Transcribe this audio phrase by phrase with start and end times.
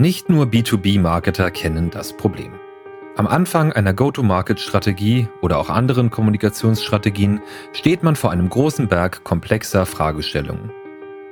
[0.00, 2.54] Nicht nur B2B-Marketer kennen das Problem.
[3.16, 7.42] Am Anfang einer Go-to-Market-Strategie oder auch anderen Kommunikationsstrategien
[7.74, 10.72] steht man vor einem großen Berg komplexer Fragestellungen.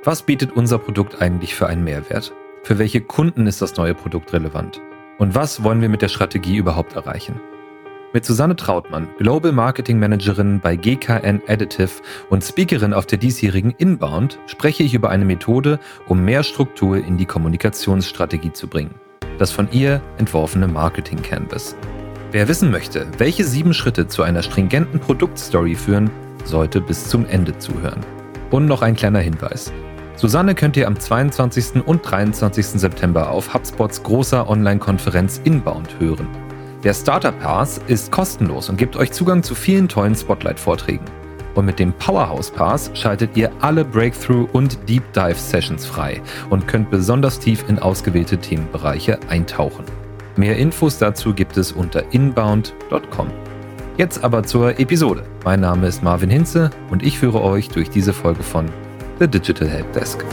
[0.03, 2.31] Was bietet unser Produkt eigentlich für einen Mehrwert?
[2.61, 4.79] Für welche Kunden ist das neue Produkt relevant?
[5.17, 7.41] Und was wollen wir mit der Strategie überhaupt erreichen?
[8.11, 12.01] Mit Susanne Trautmann, Global Marketing Managerin bei GKN Additive
[12.31, 17.17] und Speakerin auf der diesjährigen Inbound, spreche ich über eine Methode, um mehr Struktur in
[17.17, 18.95] die Kommunikationsstrategie zu bringen.
[19.37, 21.75] Das von ihr entworfene Marketing Canvas.
[22.31, 26.09] Wer wissen möchte, welche sieben Schritte zu einer stringenten Produktstory führen,
[26.45, 28.03] sollte bis zum Ende zuhören.
[28.49, 29.71] Und noch ein kleiner Hinweis.
[30.15, 31.85] Susanne könnt ihr am 22.
[31.85, 32.65] und 23.
[32.65, 36.48] September auf HubSpots großer Online-Konferenz Inbound hören.
[36.83, 41.03] Der Starter Pass ist kostenlos und gibt euch Zugang zu vielen tollen Spotlight-Vorträgen.
[41.53, 46.69] Und mit dem Powerhouse Pass schaltet ihr alle Breakthrough- und Deep Dive Sessions frei und
[46.69, 49.83] könnt besonders tief in ausgewählte Themenbereiche eintauchen.
[50.37, 53.27] Mehr Infos dazu gibt es unter inbound.com.
[53.97, 55.25] Jetzt aber zur Episode.
[55.43, 58.67] Mein Name ist Marvin Hinze und ich führe euch durch diese Folge von
[59.19, 60.23] The Digital Help Desk.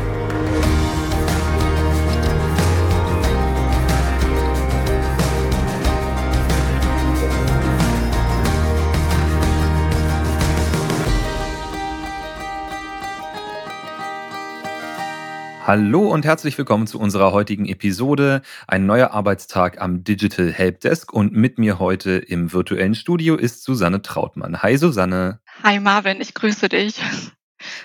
[15.67, 18.43] Hallo und herzlich willkommen zu unserer heutigen Episode.
[18.69, 24.01] Ein neuer Arbeitstag am Digital Helpdesk und mit mir heute im virtuellen Studio ist Susanne
[24.01, 24.63] Trautmann.
[24.63, 25.41] Hi Susanne.
[25.65, 27.03] Hi Marvin, ich grüße dich.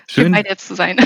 [0.08, 0.98] Schön bei dir zu sein.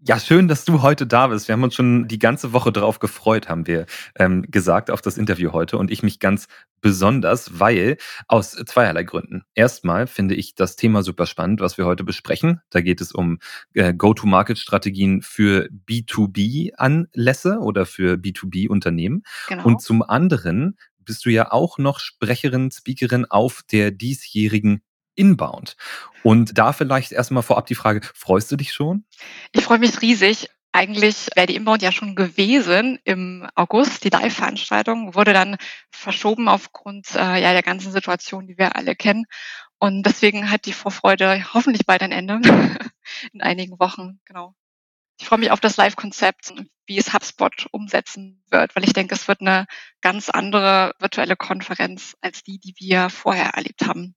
[0.00, 1.48] Ja, schön, dass du heute da bist.
[1.48, 5.18] Wir haben uns schon die ganze Woche darauf gefreut, haben wir ähm, gesagt, auf das
[5.18, 5.76] Interview heute.
[5.76, 6.46] Und ich mich ganz
[6.80, 7.96] besonders, weil
[8.28, 9.42] aus zweierlei Gründen.
[9.54, 12.60] Erstmal finde ich das Thema super spannend, was wir heute besprechen.
[12.70, 13.40] Da geht es um
[13.74, 19.24] äh, Go-to-Market-Strategien für B2B-Anlässe oder für B2B-Unternehmen.
[19.48, 19.64] Genau.
[19.64, 24.82] Und zum anderen bist du ja auch noch Sprecherin, Speakerin auf der diesjährigen
[25.18, 25.76] Inbound.
[26.22, 29.04] Und da vielleicht erstmal vorab die Frage, freust du dich schon?
[29.52, 30.48] Ich freue mich riesig.
[30.72, 34.04] Eigentlich wäre die Inbound ja schon gewesen im August.
[34.04, 35.56] Die Live-Veranstaltung wurde dann
[35.90, 39.24] verschoben aufgrund äh, ja, der ganzen Situation, die wir alle kennen.
[39.78, 42.40] Und deswegen hat die Vorfreude hoffentlich bald ein Ende
[43.32, 44.20] in einigen Wochen.
[44.24, 44.54] Genau.
[45.20, 46.52] Ich freue mich auf das Live-Konzept,
[46.86, 49.66] wie es HubSpot umsetzen wird, weil ich denke, es wird eine
[50.00, 54.14] ganz andere virtuelle Konferenz als die, die wir vorher erlebt haben.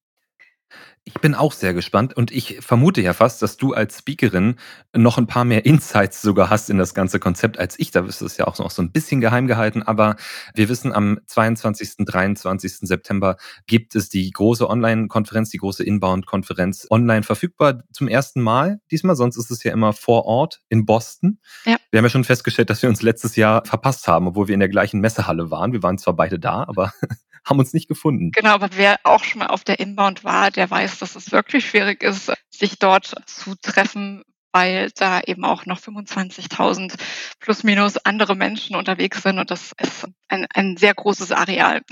[1.03, 4.57] Ich bin auch sehr gespannt und ich vermute ja fast, dass du als Speakerin
[4.95, 7.89] noch ein paar mehr Insights sogar hast in das ganze Konzept als ich.
[7.89, 10.15] Da du es ja auch noch so ein bisschen geheim gehalten, aber
[10.53, 12.79] wir wissen, am 22., 23.
[12.81, 19.15] September gibt es die große Online-Konferenz, die große Inbound-Konferenz online verfügbar zum ersten Mal diesmal.
[19.15, 21.39] Sonst ist es ja immer vor Ort in Boston.
[21.65, 21.77] Ja.
[21.89, 24.59] Wir haben ja schon festgestellt, dass wir uns letztes Jahr verpasst haben, obwohl wir in
[24.59, 25.73] der gleichen Messehalle waren.
[25.73, 26.93] Wir waren zwar beide da, aber
[27.45, 28.31] haben uns nicht gefunden.
[28.31, 31.65] Genau, aber wer auch schon mal auf der Inbound war, der weiß, dass es wirklich
[31.65, 36.95] schwierig ist, sich dort zu treffen, weil da eben auch noch 25.000
[37.39, 41.81] plus minus andere Menschen unterwegs sind und das ist ein, ein sehr großes Areal.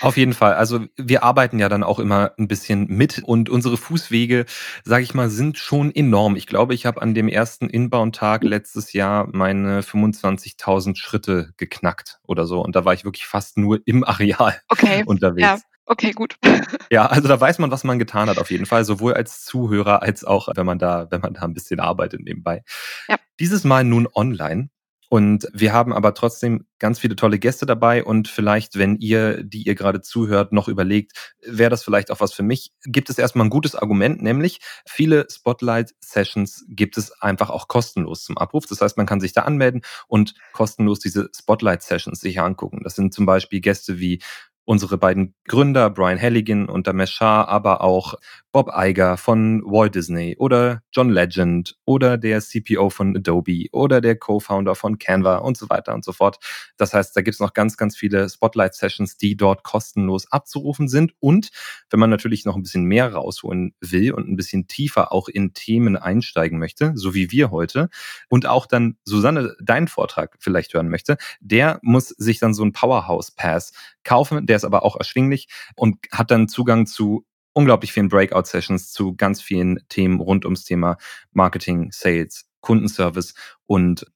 [0.00, 0.54] Auf jeden Fall.
[0.54, 4.46] Also wir arbeiten ja dann auch immer ein bisschen mit und unsere Fußwege,
[4.84, 6.36] sage ich mal, sind schon enorm.
[6.36, 12.46] Ich glaube, ich habe an dem ersten Inbound-Tag letztes Jahr meine 25.000 Schritte geknackt oder
[12.46, 12.60] so.
[12.60, 15.02] Und da war ich wirklich fast nur im Areal okay.
[15.06, 15.42] unterwegs.
[15.42, 15.58] Ja.
[15.88, 16.36] Okay, gut.
[16.90, 20.00] Ja, also da weiß man, was man getan hat auf jeden Fall, sowohl als Zuhörer
[20.00, 22.62] als auch, wenn man da, wenn man da ein bisschen arbeitet nebenbei.
[23.08, 23.16] Ja.
[23.40, 24.70] Dieses Mal nun online.
[25.10, 29.62] Und wir haben aber trotzdem ganz viele tolle Gäste dabei und vielleicht, wenn ihr, die
[29.62, 33.46] ihr gerade zuhört, noch überlegt, wäre das vielleicht auch was für mich, gibt es erstmal
[33.46, 38.66] ein gutes Argument, nämlich viele Spotlight-Sessions gibt es einfach auch kostenlos zum Abruf.
[38.66, 42.80] Das heißt, man kann sich da anmelden und kostenlos diese Spotlight-Sessions sich angucken.
[42.84, 44.20] Das sind zum Beispiel Gäste wie
[44.68, 48.16] unsere beiden Gründer, Brian Halligan und Damesh Shah, aber auch
[48.58, 54.16] Bob Iger von Walt Disney oder John Legend oder der CPO von Adobe oder der
[54.16, 56.40] Co-Founder von Canva und so weiter und so fort.
[56.76, 61.12] Das heißt, da gibt es noch ganz, ganz viele Spotlight-Sessions, die dort kostenlos abzurufen sind.
[61.20, 61.50] Und
[61.90, 65.54] wenn man natürlich noch ein bisschen mehr rausholen will und ein bisschen tiefer auch in
[65.54, 67.90] Themen einsteigen möchte, so wie wir heute,
[68.28, 72.72] und auch dann Susanne deinen Vortrag vielleicht hören möchte, der muss sich dann so ein
[72.72, 73.70] Powerhouse Pass
[74.02, 74.46] kaufen.
[74.46, 75.46] Der ist aber auch erschwinglich
[75.76, 80.96] und hat dann Zugang zu unglaublich vielen Breakout-Sessions zu ganz vielen Themen rund ums Thema
[81.32, 83.34] Marketing, Sales, Kundenservice
[83.66, 84.06] und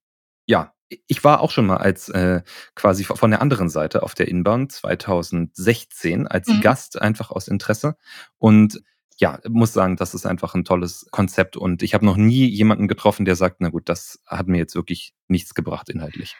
[0.46, 0.74] ja,
[1.06, 2.42] ich war auch schon mal als äh,
[2.74, 6.60] quasi von der anderen Seite auf der Inbound 2016 als mhm.
[6.60, 7.96] Gast einfach aus Interesse
[8.38, 8.82] und
[9.22, 12.88] ja, muss sagen, das ist einfach ein tolles Konzept und ich habe noch nie jemanden
[12.88, 16.34] getroffen, der sagt, na gut, das hat mir jetzt wirklich nichts gebracht inhaltlich.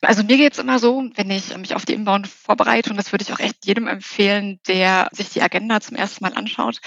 [0.00, 3.22] Also mir geht's immer so, wenn ich mich auf die Inbound vorbereite und das würde
[3.22, 6.80] ich auch echt jedem empfehlen, der sich die Agenda zum ersten Mal anschaut.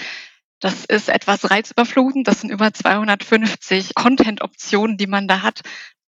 [0.58, 2.26] Das ist etwas reizüberflutend.
[2.26, 5.60] Das sind über 250 Content-Optionen, die man da hat.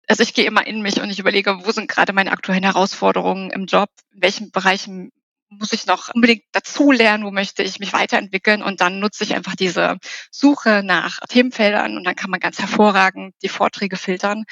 [0.08, 3.50] Also ich gehe immer in mich und ich überlege, wo sind gerade meine aktuellen Herausforderungen
[3.50, 5.12] im Job, in welchen Bereichen
[5.60, 9.56] muss ich noch unbedingt dazulernen, wo möchte ich mich weiterentwickeln und dann nutze ich einfach
[9.56, 9.98] diese
[10.32, 14.46] Suche nach Themenfeldern und dann kann man ganz hervorragend die Vorträge filtern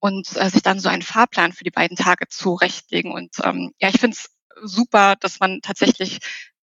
[0.00, 3.12] und äh, sich dann so einen Fahrplan für die beiden Tage zurechtlegen.
[3.12, 4.30] Und ähm, ja, ich finde es
[4.62, 6.18] super, dass man tatsächlich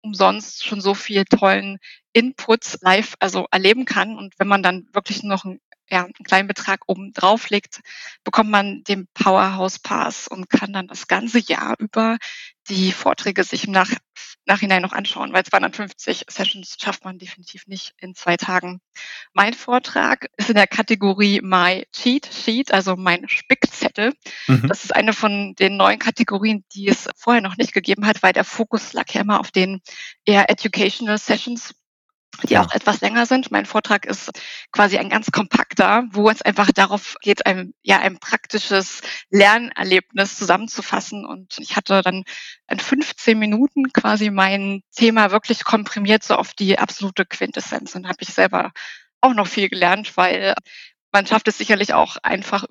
[0.02, 1.78] umsonst schon so viel tollen
[2.12, 4.16] Inputs live also erleben kann.
[4.16, 7.80] Und wenn man dann wirklich noch ein ja, einen kleinen Betrag oben drauf legt,
[8.24, 12.18] bekommt man den Powerhouse Pass und kann dann das ganze Jahr über
[12.68, 13.90] die Vorträge sich im Nach
[14.46, 18.80] Nachhinein noch anschauen, weil 250 Sessions schafft man definitiv nicht in zwei Tagen.
[19.32, 24.12] Mein Vortrag ist in der Kategorie My Cheat Sheet, also mein Spickzettel.
[24.46, 24.68] Mhm.
[24.68, 28.34] Das ist eine von den neuen Kategorien, die es vorher noch nicht gegeben hat, weil
[28.34, 29.80] der Fokus lag ja immer auf den
[30.26, 31.74] eher Educational Sessions
[32.42, 33.50] die auch etwas länger sind.
[33.50, 34.30] Mein Vortrag ist
[34.72, 39.00] quasi ein ganz kompakter, wo es einfach darauf geht, ein, ja, ein praktisches
[39.30, 41.24] Lernerlebnis zusammenzufassen.
[41.24, 42.24] Und ich hatte dann
[42.68, 47.94] in 15 Minuten quasi mein Thema wirklich komprimiert so auf die absolute Quintessenz.
[47.94, 48.72] Und habe ich selber
[49.20, 50.54] auch noch viel gelernt, weil
[51.12, 52.64] man schafft es sicherlich auch einfach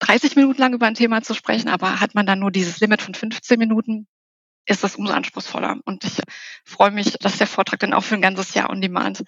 [0.00, 3.02] 30 Minuten lang über ein Thema zu sprechen, aber hat man dann nur dieses Limit
[3.02, 4.06] von 15 Minuten,
[4.66, 5.78] ist das umso anspruchsvoller.
[5.84, 6.20] Und ich
[6.64, 9.24] freue mich, dass der Vortrag dann auch für ein ganzes Jahr on Demand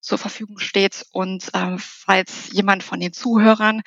[0.00, 1.06] zur Verfügung steht.
[1.12, 3.82] Und äh, falls jemand von den Zuhörern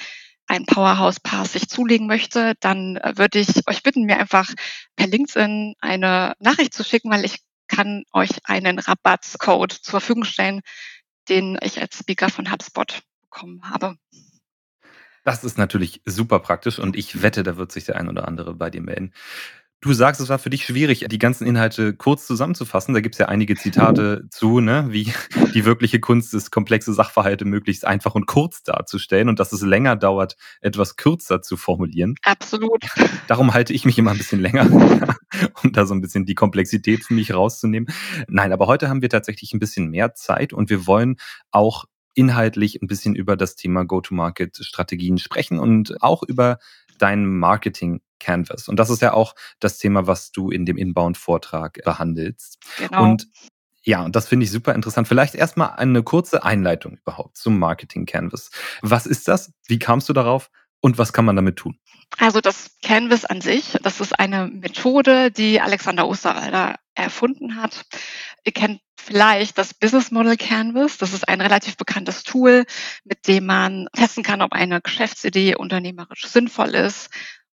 [0.47, 4.53] ein Powerhouse Pass sich zulegen möchte, dann äh, würde ich euch bitten, mir einfach
[4.95, 10.61] per LinkedIn eine Nachricht zu schicken, weil ich kann euch einen Rabattcode zur Verfügung stellen,
[11.29, 13.95] den ich als Speaker von HubSpot bekommen habe.
[15.23, 18.55] Das ist natürlich super praktisch und ich wette, da wird sich der ein oder andere
[18.55, 19.13] bei dir melden.
[19.83, 22.93] Du sagst, es war für dich schwierig, die ganzen Inhalte kurz zusammenzufassen.
[22.93, 24.85] Da gibt es ja einige Zitate zu, ne?
[24.91, 25.11] wie
[25.55, 29.95] die wirkliche Kunst ist, komplexe Sachverhalte möglichst einfach und kurz darzustellen und dass es länger
[29.95, 32.13] dauert, etwas kürzer zu formulieren.
[32.21, 32.85] Absolut.
[33.25, 34.69] Darum halte ich mich immer ein bisschen länger,
[35.63, 37.89] um da so ein bisschen die Komplexität für mich rauszunehmen.
[38.27, 41.15] Nein, aber heute haben wir tatsächlich ein bisschen mehr Zeit und wir wollen
[41.49, 46.59] auch inhaltlich ein bisschen über das Thema Go-to-Market-Strategien sprechen und auch über
[46.99, 48.67] dein Marketing Canvas.
[48.67, 52.59] Und das ist ja auch das Thema, was du in dem Inbound-Vortrag behandelst.
[52.77, 53.03] Genau.
[53.03, 53.27] Und
[53.83, 55.07] ja, und das finde ich super interessant.
[55.07, 58.51] Vielleicht erstmal eine kurze Einleitung überhaupt zum Marketing Canvas.
[58.81, 59.51] Was ist das?
[59.67, 60.51] Wie kamst du darauf?
[60.81, 61.77] Und was kann man damit tun?
[62.17, 67.85] Also das Canvas an sich, das ist eine Methode, die Alexander Osterwalder erfunden hat.
[68.43, 70.97] Ihr kennt vielleicht das Business Model Canvas.
[70.97, 72.65] Das ist ein relativ bekanntes Tool,
[73.03, 77.09] mit dem man testen kann, ob eine Geschäftsidee unternehmerisch sinnvoll ist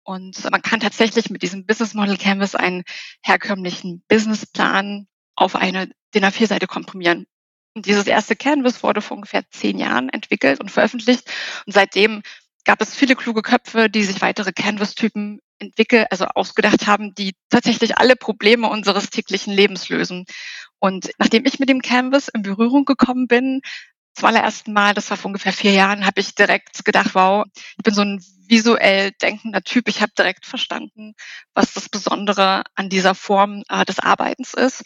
[0.09, 2.85] und man kann tatsächlich mit diesem Business Model Canvas einen
[3.23, 7.27] herkömmlichen Businessplan auf eine DIN A4-Seite komprimieren.
[7.75, 11.31] Und dieses erste Canvas wurde vor ungefähr zehn Jahren entwickelt und veröffentlicht.
[11.67, 12.23] Und seitdem
[12.65, 17.99] gab es viele kluge Köpfe, die sich weitere Canvas-Typen entwickelt, also ausgedacht haben, die tatsächlich
[17.99, 20.25] alle Probleme unseres täglichen Lebens lösen.
[20.79, 23.61] Und nachdem ich mit dem Canvas in Berührung gekommen bin,
[24.19, 27.85] zum allerersten Mal, das war vor ungefähr vier Jahren, habe ich direkt gedacht, wow, ich
[27.85, 29.89] bin so ein visuell denkender Typ.
[29.89, 31.15] Ich habe direkt verstanden,
[31.55, 34.83] was das Besondere an dieser Form äh, des Arbeitens ist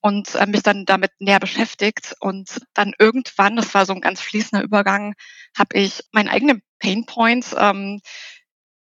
[0.00, 2.14] und äh, mich dann damit näher beschäftigt.
[2.20, 5.14] Und dann irgendwann, das war so ein ganz fließender Übergang,
[5.56, 8.00] habe ich meinen eigenen Painpoint, ähm,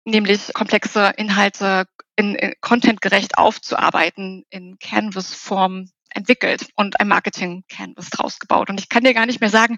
[0.04, 8.70] nämlich komplexe Inhalte in, in contentgerecht aufzuarbeiten in Canvas-Form entwickelt und ein Marketing-Canvas draus gebaut.
[8.70, 9.76] Und ich kann dir gar nicht mehr sagen,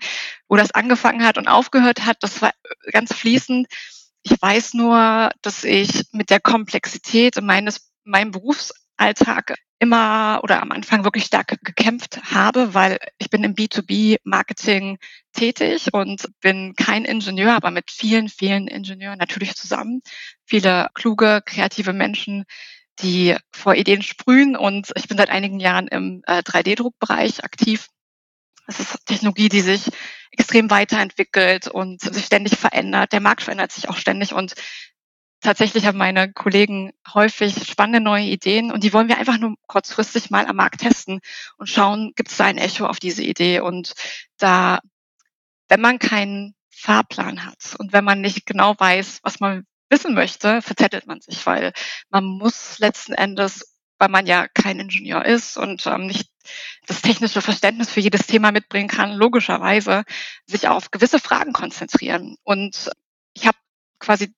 [0.49, 2.19] wo das angefangen hat und aufgehört hat.
[2.21, 2.53] Das war
[2.93, 3.67] ganz fließend.
[4.23, 11.05] Ich weiß nur, dass ich mit der Komplexität meines, meinem Berufsalltag immer oder am Anfang
[11.05, 14.99] wirklich stark gekämpft habe, weil ich bin im B2B-Marketing
[15.33, 20.01] tätig und bin kein Ingenieur, aber mit vielen, vielen Ingenieuren natürlich zusammen.
[20.45, 22.45] Viele kluge, kreative Menschen,
[23.03, 27.89] die vor Ideen sprühen und ich bin seit einigen Jahren im äh, 3D-Druckbereich aktiv.
[28.67, 29.91] Das ist Technologie, die sich
[30.31, 33.13] extrem weiterentwickelt und sich ständig verändert.
[33.13, 34.55] Der Markt verändert sich auch ständig und
[35.41, 40.31] tatsächlich haben meine Kollegen häufig spannende neue Ideen und die wollen wir einfach nur kurzfristig
[40.31, 41.21] mal am Markt testen
[41.57, 43.95] und schauen, gibt es da ein Echo auf diese Idee und
[44.39, 44.81] da,
[45.69, 50.63] wenn man keinen Fahrplan hat und wenn man nicht genau weiß, was man wissen möchte,
[50.63, 51.73] verzettelt man sich, weil
[52.11, 56.31] man muss letzten Endes, weil man ja kein Ingenieur ist und ähm, nicht
[56.87, 60.05] das technische Verständnis für jedes Thema mitbringen kann, logischerweise
[60.47, 62.37] sich auf gewisse Fragen konzentrieren.
[62.45, 62.91] Und
[63.35, 63.59] ich habe
[63.99, 64.35] quasi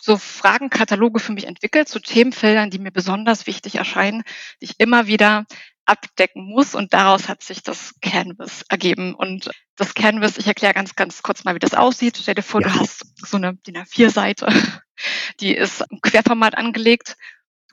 [0.00, 4.22] so Fragenkataloge für mich entwickelt zu Themenfeldern, die mir besonders wichtig erscheinen,
[4.60, 5.46] die ich immer wieder
[5.86, 9.14] abdecken muss und daraus hat sich das Canvas ergeben.
[9.14, 12.18] Und das Canvas, ich erkläre ganz, ganz kurz mal, wie das aussieht.
[12.20, 12.68] Stell dir vor, ja.
[12.68, 14.48] du hast so eine DIN A4-Seite,
[15.40, 17.16] die ist im Querformat angelegt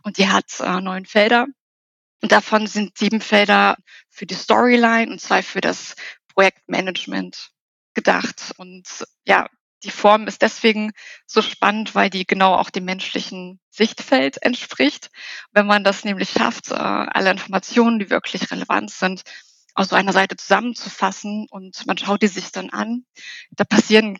[0.03, 1.47] und die hat äh, neun Felder.
[2.21, 3.77] Und davon sind sieben Felder
[4.09, 5.95] für die Storyline und zwei für das
[6.33, 7.51] Projektmanagement
[7.93, 8.53] gedacht.
[8.57, 9.47] Und ja,
[9.83, 10.91] die Form ist deswegen
[11.25, 15.09] so spannend, weil die genau auch dem menschlichen Sichtfeld entspricht.
[15.51, 19.23] Wenn man das nämlich schafft, äh, alle Informationen, die wirklich relevant sind,
[19.73, 23.05] aus so einer Seite zusammenzufassen und man schaut die sich dann an,
[23.51, 24.17] da passieren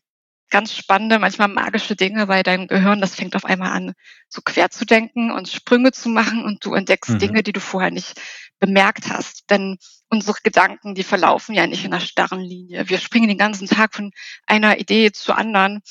[0.50, 3.94] ganz spannende, manchmal magische Dinge, weil dein Gehirn, das fängt auf einmal an,
[4.28, 7.20] so quer zu denken und Sprünge zu machen und du entdeckst mhm.
[7.20, 8.20] Dinge, die du vorher nicht
[8.62, 9.50] bemerkt hast.
[9.50, 9.78] Denn
[10.10, 12.88] unsere Gedanken, die verlaufen ja nicht in einer starren Linie.
[12.88, 14.12] Wir springen den ganzen Tag von
[14.48, 15.82] einer Idee zur anderen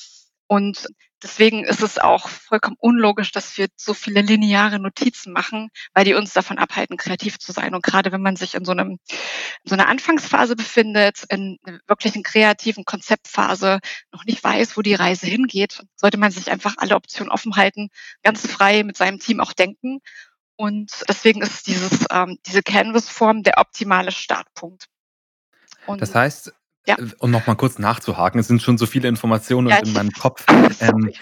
[0.46, 0.86] und
[1.22, 6.14] Deswegen ist es auch vollkommen unlogisch, dass wir so viele lineare Notizen machen, weil die
[6.14, 7.74] uns davon abhalten, kreativ zu sein.
[7.74, 8.98] Und gerade wenn man sich in so, einem, in
[9.68, 13.80] so einer Anfangsphase befindet, in einer wirklichen kreativen Konzeptphase,
[14.12, 17.90] noch nicht weiß, wo die Reise hingeht, sollte man sich einfach alle Optionen offen halten,
[18.22, 20.00] ganz frei mit seinem Team auch denken.
[20.60, 24.88] Und deswegen ist dieses, ähm, diese Canvas-Form der optimale Startpunkt.
[25.86, 26.52] Und das heißt,
[26.86, 26.98] ja.
[26.98, 30.44] Äh, um nochmal kurz nachzuhaken, es sind schon so viele Informationen ja, in meinem Kopf.
[30.80, 31.14] Ähm,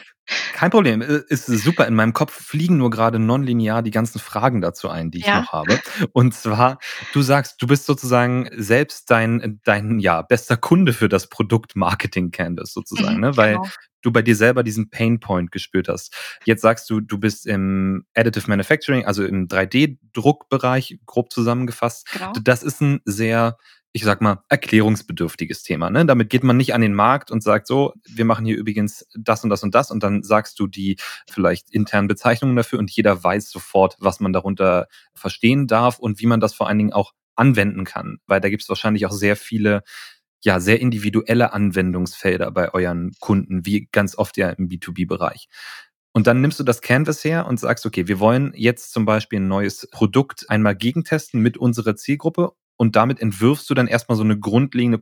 [0.53, 1.87] kein Problem, ist super.
[1.87, 5.41] In meinem Kopf fliegen nur gerade nonlinear die ganzen Fragen dazu ein, die ich ja.
[5.41, 5.81] noch habe.
[6.13, 6.79] Und zwar,
[7.13, 12.31] du sagst, du bist sozusagen selbst dein, dein ja, bester Kunde für das Produkt Marketing
[12.31, 13.37] Canvas sozusagen, mhm, ne?
[13.37, 13.69] weil genau.
[14.03, 16.15] du bei dir selber diesen Pain Point gespürt hast.
[16.45, 22.09] Jetzt sagst du, du bist im Additive Manufacturing, also im 3D-Druckbereich, grob zusammengefasst.
[22.13, 22.33] Genau.
[22.43, 23.57] Das ist ein sehr
[23.93, 25.91] ich sag mal, erklärungsbedürftiges Thema.
[25.91, 26.05] Ne?
[26.05, 29.43] Damit geht man nicht an den Markt und sagt so, wir machen hier übrigens das
[29.43, 30.97] und das und das und dann sagst du die
[31.29, 36.27] vielleicht internen Bezeichnungen dafür und jeder weiß sofort, was man darunter verstehen darf und wie
[36.27, 38.19] man das vor allen Dingen auch anwenden kann.
[38.27, 39.83] Weil da gibt es wahrscheinlich auch sehr viele,
[40.43, 45.49] ja, sehr individuelle Anwendungsfelder bei euren Kunden, wie ganz oft ja im B2B-Bereich.
[46.13, 49.41] Und dann nimmst du das Canvas her und sagst, okay, wir wollen jetzt zum Beispiel
[49.41, 54.25] ein neues Produkt einmal gegentesten mit unserer Zielgruppe und damit entwirfst du dann erstmal so
[54.25, 54.99] eine grundlegende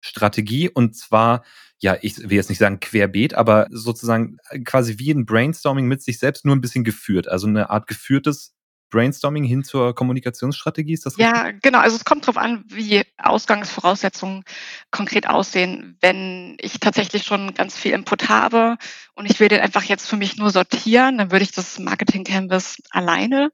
[0.00, 1.44] Kommunikationsstrategie und zwar,
[1.78, 6.18] ja, ich will jetzt nicht sagen querbeet, aber sozusagen quasi wie ein Brainstorming mit sich
[6.18, 8.54] selbst nur ein bisschen geführt, also eine Art geführtes
[8.90, 10.94] Brainstorming hin zur Kommunikationsstrategie?
[10.94, 11.62] Ist das ja, richtig?
[11.62, 11.78] genau.
[11.78, 14.42] Also es kommt darauf an, wie Ausgangsvoraussetzungen
[14.90, 15.96] konkret aussehen.
[16.00, 18.78] Wenn ich tatsächlich schon ganz viel Input habe
[19.14, 22.24] und ich will den einfach jetzt für mich nur sortieren, dann würde ich das Marketing
[22.24, 23.52] Canvas alleine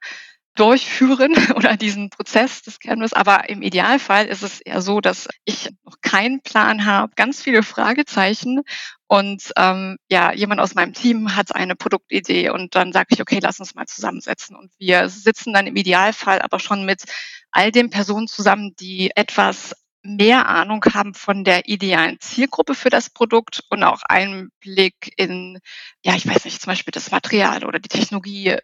[0.56, 3.12] durchführen oder diesen Prozess des Canvas.
[3.12, 7.62] Aber im Idealfall ist es eher so, dass ich noch keinen Plan habe, ganz viele
[7.62, 8.62] Fragezeichen
[9.06, 13.38] und ähm, ja, jemand aus meinem Team hat eine Produktidee und dann sage ich, okay,
[13.40, 14.56] lass uns mal zusammensetzen.
[14.56, 17.04] Und wir sitzen dann im Idealfall aber schon mit
[17.52, 23.10] all den Personen zusammen, die etwas mehr Ahnung haben von der idealen Zielgruppe für das
[23.10, 25.58] Produkt und auch einen Blick in,
[26.04, 28.56] ja, ich weiß nicht, zum Beispiel das Material oder die Technologie,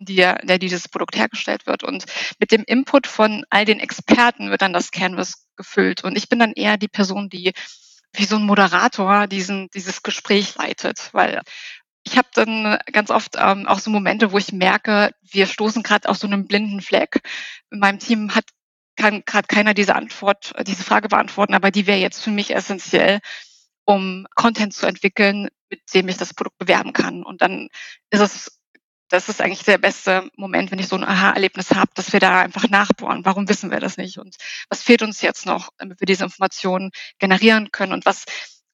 [0.00, 1.84] der, der dieses Produkt hergestellt wird.
[1.84, 2.04] Und
[2.38, 6.04] mit dem Input von all den Experten wird dann das Canvas gefüllt.
[6.04, 7.52] Und ich bin dann eher die Person, die
[8.12, 11.42] wie so ein Moderator diesen, dieses Gespräch leitet, weil
[12.02, 16.08] ich habe dann ganz oft ähm, auch so Momente, wo ich merke, wir stoßen gerade
[16.08, 17.20] auf so einen blinden Fleck.
[17.70, 18.44] In meinem Team hat
[18.96, 23.20] kann gerade keiner diese Antwort, diese Frage beantworten, aber die wäre jetzt für mich essentiell,
[23.84, 27.22] um Content zu entwickeln, mit dem ich das Produkt bewerben kann.
[27.22, 27.68] Und dann
[28.10, 28.59] ist es
[29.10, 32.40] das ist eigentlich der beste Moment, wenn ich so ein Aha-Erlebnis habe, dass wir da
[32.40, 33.24] einfach nachbohren.
[33.24, 34.18] Warum wissen wir das nicht?
[34.18, 34.36] Und
[34.68, 37.92] was fehlt uns jetzt noch, damit wir diese Informationen generieren können?
[37.92, 38.24] Und was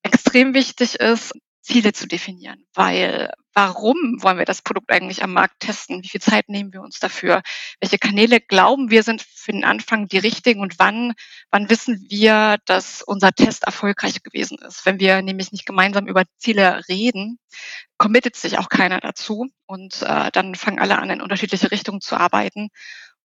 [0.02, 5.60] extrem wichtig ist, Ziele zu definieren, weil warum wollen wir das Produkt eigentlich am Markt
[5.60, 6.02] testen?
[6.04, 7.40] Wie viel Zeit nehmen wir uns dafür?
[7.80, 11.14] Welche Kanäle glauben wir sind für den Anfang die richtigen und wann,
[11.50, 14.84] wann wissen wir, dass unser Test erfolgreich gewesen ist?
[14.84, 17.38] Wenn wir nämlich nicht gemeinsam über Ziele reden,
[17.96, 22.14] committet sich auch keiner dazu und äh, dann fangen alle an, in unterschiedliche Richtungen zu
[22.14, 22.68] arbeiten.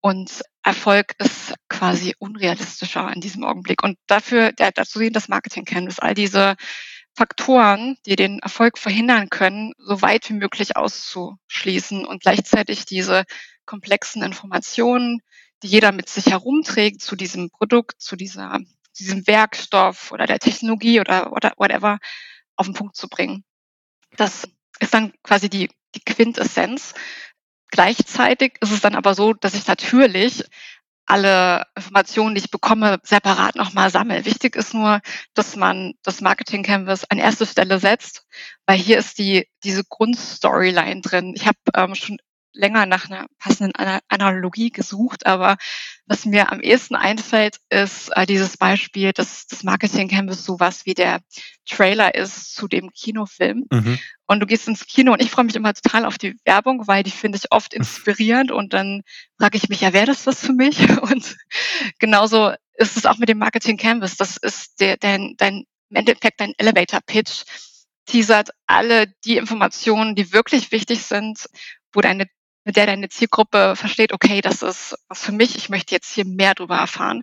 [0.00, 3.82] Und Erfolg ist quasi unrealistischer in diesem Augenblick.
[3.82, 6.54] Und dafür, ja, dazu sehen das Marketing Canvas, all diese
[7.20, 13.24] Faktoren, die den Erfolg verhindern können, so weit wie möglich auszuschließen und gleichzeitig diese
[13.66, 15.20] komplexen Informationen,
[15.62, 18.58] die jeder mit sich herumträgt zu diesem Produkt, zu dieser,
[18.98, 21.98] diesem Werkstoff oder der Technologie oder, whatever,
[22.56, 23.44] auf den Punkt zu bringen.
[24.16, 24.48] Das
[24.78, 26.94] ist dann quasi die, die Quintessenz.
[27.70, 30.42] Gleichzeitig ist es dann aber so, dass ich natürlich
[31.10, 34.24] alle Informationen, die ich bekomme, separat nochmal sammle.
[34.24, 35.00] Wichtig ist nur,
[35.34, 38.24] dass man das Marketing Canvas an erste Stelle setzt,
[38.66, 41.32] weil hier ist die diese Grundstoryline drin.
[41.34, 42.18] Ich habe ähm, schon
[42.52, 43.72] länger nach einer passenden
[44.08, 45.56] Analogie gesucht, aber
[46.06, 50.94] was mir am ehesten einfällt, ist äh, dieses Beispiel, dass das Marketing Canvas sowas wie
[50.94, 51.20] der
[51.68, 53.66] Trailer ist zu dem Kinofilm.
[53.70, 53.98] Mhm.
[54.26, 57.02] Und du gehst ins Kino und ich freue mich immer total auf die Werbung, weil
[57.02, 59.02] die finde ich oft inspirierend und dann
[59.38, 60.78] frage ich mich, ja, wäre das was für mich?
[61.02, 61.36] Und
[61.98, 64.16] genauso ist es auch mit dem Marketing Canvas.
[64.16, 67.42] Das ist der, dein, dein im Endeffekt dein Elevator Pitch
[68.06, 71.46] teasert alle die Informationen, die wirklich wichtig sind,
[71.92, 72.26] wo deine
[72.70, 76.24] mit der deine Zielgruppe versteht, okay, das ist was für mich, ich möchte jetzt hier
[76.24, 77.22] mehr darüber erfahren.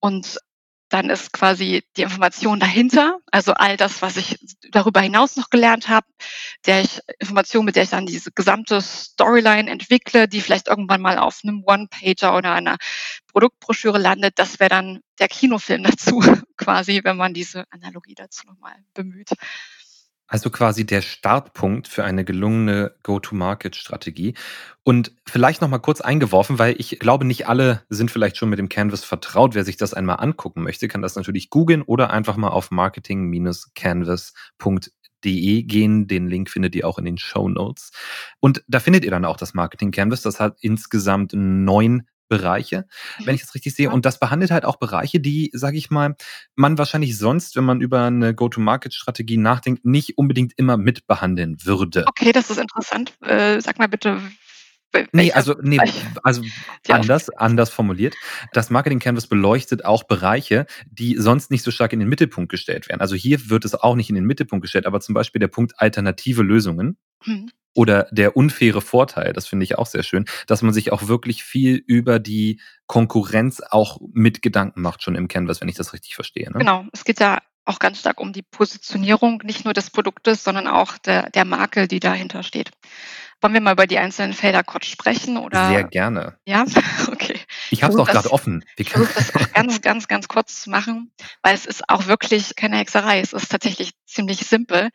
[0.00, 0.38] Und
[0.88, 4.38] dann ist quasi die Information dahinter, also all das, was ich
[4.70, 6.06] darüber hinaus noch gelernt habe,
[6.64, 11.18] der ich Information, mit der ich dann diese gesamte Storyline entwickle, die vielleicht irgendwann mal
[11.18, 12.78] auf einem One-Pager oder einer
[13.26, 16.22] Produktbroschüre landet, das wäre dann der Kinofilm dazu,
[16.56, 19.28] quasi, wenn man diese Analogie dazu nochmal bemüht.
[20.28, 24.34] Also quasi der Startpunkt für eine gelungene Go-to-Market-Strategie.
[24.82, 28.68] Und vielleicht nochmal kurz eingeworfen, weil ich glaube, nicht alle sind vielleicht schon mit dem
[28.68, 29.54] Canvas vertraut.
[29.54, 35.62] Wer sich das einmal angucken möchte, kann das natürlich googeln oder einfach mal auf marketing-canvas.de
[35.62, 36.08] gehen.
[36.08, 37.92] Den Link findet ihr auch in den Show Notes.
[38.40, 40.22] Und da findet ihr dann auch das Marketing Canvas.
[40.22, 42.86] Das hat insgesamt neun Bereiche,
[43.24, 43.90] wenn ich das richtig sehe.
[43.90, 46.16] Und das behandelt halt auch Bereiche, die, sage ich mal,
[46.54, 52.04] man wahrscheinlich sonst, wenn man über eine Go-to-Market-Strategie nachdenkt, nicht unbedingt immer mit behandeln würde.
[52.06, 53.14] Okay, das ist interessant.
[53.22, 54.20] Äh, sag mal bitte,
[55.12, 55.78] Nee, also, nee,
[56.22, 56.42] also
[56.88, 58.14] anders, anders formuliert.
[58.52, 62.88] Das Marketing Canvas beleuchtet auch Bereiche, die sonst nicht so stark in den Mittelpunkt gestellt
[62.88, 63.00] werden.
[63.00, 65.74] Also hier wird es auch nicht in den Mittelpunkt gestellt, aber zum Beispiel der Punkt
[65.78, 66.96] alternative Lösungen.
[67.24, 71.08] Mhm oder der unfaire Vorteil, das finde ich auch sehr schön, dass man sich auch
[71.08, 75.92] wirklich viel über die Konkurrenz auch mit Gedanken macht, schon im Canvas, wenn ich das
[75.92, 76.50] richtig verstehe.
[76.50, 76.58] Ne?
[76.58, 80.68] Genau, es geht ja auch ganz stark um die Positionierung, nicht nur des Produktes, sondern
[80.68, 82.70] auch der, der Marke, die dahinter steht.
[83.40, 85.36] Wollen wir mal über die einzelnen Felder kurz sprechen?
[85.36, 85.68] Oder?
[85.68, 86.38] Sehr gerne.
[86.46, 86.64] Ja,
[87.12, 87.38] okay.
[87.70, 88.64] Ich habe es auch gerade offen.
[88.76, 92.56] Ich versuche das auch ganz, ganz, ganz kurz zu machen, weil es ist auch wirklich
[92.56, 93.20] keine Hexerei.
[93.20, 94.90] Es ist tatsächlich ziemlich simpel.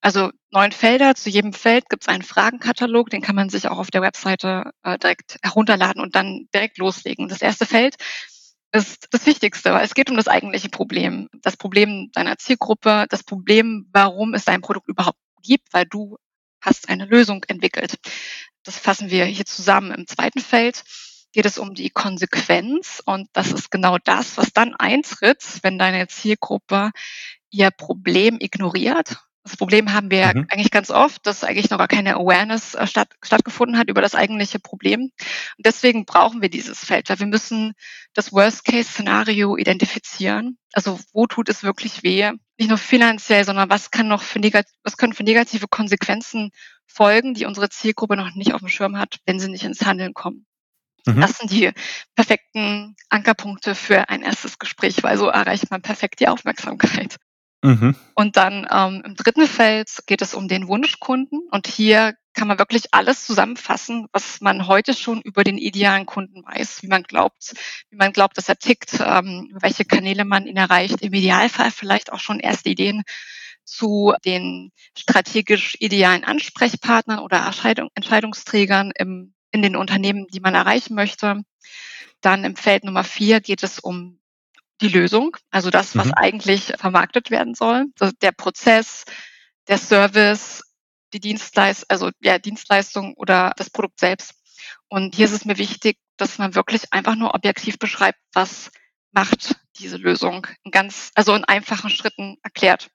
[0.00, 3.78] Also neun Felder, zu jedem Feld gibt es einen Fragenkatalog, den kann man sich auch
[3.78, 7.28] auf der Webseite äh, direkt herunterladen und dann direkt loslegen.
[7.28, 7.96] Das erste Feld
[8.72, 11.28] ist das Wichtigste, weil es geht um das eigentliche Problem.
[11.42, 16.16] Das Problem deiner Zielgruppe, das Problem, warum es dein Produkt überhaupt gibt, weil du
[16.66, 17.96] hast eine Lösung entwickelt.
[18.64, 19.92] Das fassen wir hier zusammen.
[19.92, 20.84] Im zweiten Feld
[21.32, 26.08] geht es um die Konsequenz und das ist genau das, was dann eintritt, wenn deine
[26.08, 26.90] Zielgruppe
[27.50, 30.46] ihr Problem ignoriert das Problem haben wir mhm.
[30.50, 34.16] eigentlich ganz oft, dass eigentlich noch gar keine Awareness äh, statt, stattgefunden hat über das
[34.16, 35.02] eigentliche Problem.
[35.02, 35.12] Und
[35.64, 37.74] deswegen brauchen wir dieses Feld, weil wir müssen
[38.12, 40.58] das Worst-Case-Szenario identifizieren.
[40.72, 42.32] Also wo tut es wirklich weh?
[42.58, 44.40] Nicht nur finanziell, sondern was kann noch für
[44.82, 46.50] was können für negative Konsequenzen
[46.86, 50.14] folgen, die unsere Zielgruppe noch nicht auf dem Schirm hat, wenn sie nicht ins Handeln
[50.14, 50.46] kommen.
[51.06, 51.20] Mhm.
[51.20, 51.70] Das sind die
[52.14, 57.16] perfekten Ankerpunkte für ein erstes Gespräch, weil so erreicht man perfekt die Aufmerksamkeit.
[57.66, 57.96] Mhm.
[58.14, 61.48] Und dann ähm, im dritten Feld geht es um den Wunschkunden.
[61.50, 66.44] Und hier kann man wirklich alles zusammenfassen, was man heute schon über den idealen Kunden
[66.44, 67.54] weiß, wie man glaubt,
[67.90, 71.00] wie man glaubt, dass er tickt, ähm, welche Kanäle man ihn erreicht.
[71.00, 73.02] Im Idealfall vielleicht auch schon erste Ideen
[73.64, 77.50] zu den strategisch idealen Ansprechpartnern oder
[77.96, 81.42] Entscheidungsträgern im, in den Unternehmen, die man erreichen möchte.
[82.20, 84.20] Dann im Feld Nummer vier geht es um
[84.80, 86.14] die Lösung, also das, was mhm.
[86.14, 87.86] eigentlich vermarktet werden soll.
[88.20, 89.04] Der Prozess,
[89.68, 90.62] der Service,
[91.12, 94.34] die Dienstleistung, also ja, Dienstleistung oder das Produkt selbst.
[94.88, 98.70] Und hier ist es mir wichtig, dass man wirklich einfach nur objektiv beschreibt, was
[99.12, 100.46] macht diese Lösung.
[100.62, 102.90] In ganz, also in einfachen Schritten erklärt.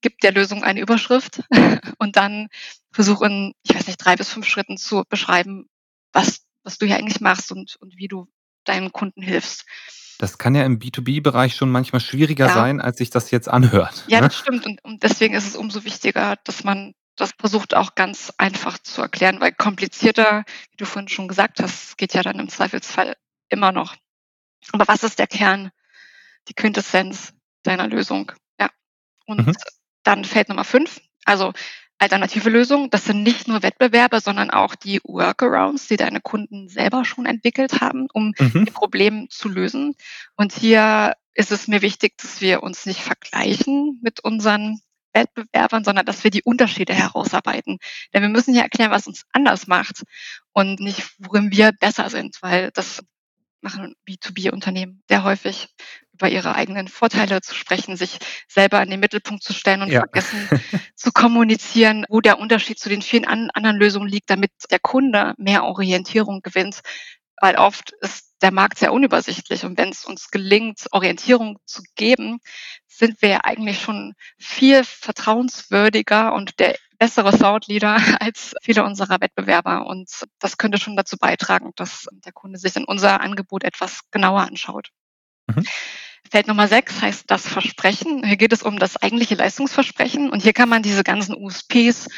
[0.00, 1.42] Gibt der Lösung eine Überschrift
[1.98, 2.48] und dann
[2.92, 5.68] versuch in, ich weiß nicht, drei bis fünf Schritten zu beschreiben,
[6.12, 8.28] was, was du hier eigentlich machst und, und wie du
[8.64, 9.64] deinen Kunden hilfst.
[10.22, 12.54] Das kann ja im B2B-Bereich schon manchmal schwieriger ja.
[12.54, 14.04] sein, als sich das jetzt anhört.
[14.06, 14.28] Ja, ne?
[14.28, 14.64] das stimmt.
[14.66, 19.02] Und, und deswegen ist es umso wichtiger, dass man das versucht auch ganz einfach zu
[19.02, 23.16] erklären, weil komplizierter, wie du vorhin schon gesagt hast, geht ja dann im Zweifelsfall
[23.48, 23.96] immer noch.
[24.70, 25.72] Aber was ist der Kern,
[26.46, 27.32] die Quintessenz
[27.64, 28.30] deiner Lösung?
[28.60, 28.70] Ja.
[29.26, 29.56] Und mhm.
[30.04, 31.00] dann fällt Nummer fünf.
[31.24, 31.52] Also
[32.02, 32.90] alternative Lösungen.
[32.90, 37.80] Das sind nicht nur Wettbewerbe, sondern auch die Workarounds, die deine Kunden selber schon entwickelt
[37.80, 38.64] haben, um mhm.
[38.64, 39.94] die Probleme zu lösen.
[40.36, 44.80] Und hier ist es mir wichtig, dass wir uns nicht vergleichen mit unseren
[45.14, 47.78] Wettbewerbern, sondern dass wir die Unterschiede herausarbeiten.
[48.12, 50.02] Denn wir müssen ja erklären, was uns anders macht
[50.52, 53.02] und nicht, worin wir besser sind, weil das
[53.60, 55.68] machen B2B-Unternehmen sehr häufig,
[56.12, 60.00] über ihre eigenen Vorteile zu sprechen, sich selber in den Mittelpunkt zu stellen und ja.
[60.00, 60.48] vergessen
[60.94, 65.64] zu kommunizieren, wo der Unterschied zu den vielen anderen Lösungen liegt, damit der Kunde mehr
[65.64, 66.80] Orientierung gewinnt.
[67.40, 72.38] Weil oft ist der Markt sehr unübersichtlich und wenn es uns gelingt, Orientierung zu geben,
[72.86, 79.86] sind wir ja eigentlich schon viel vertrauenswürdiger und der bessere Soundleader als viele unserer Wettbewerber.
[79.86, 84.42] Und das könnte schon dazu beitragen, dass der Kunde sich in unser Angebot etwas genauer
[84.42, 84.90] anschaut.
[85.56, 85.64] Mhm.
[86.30, 88.24] Feld Nummer sechs heißt das Versprechen.
[88.24, 90.30] Hier geht es um das eigentliche Leistungsversprechen.
[90.30, 92.08] Und hier kann man diese ganzen USPs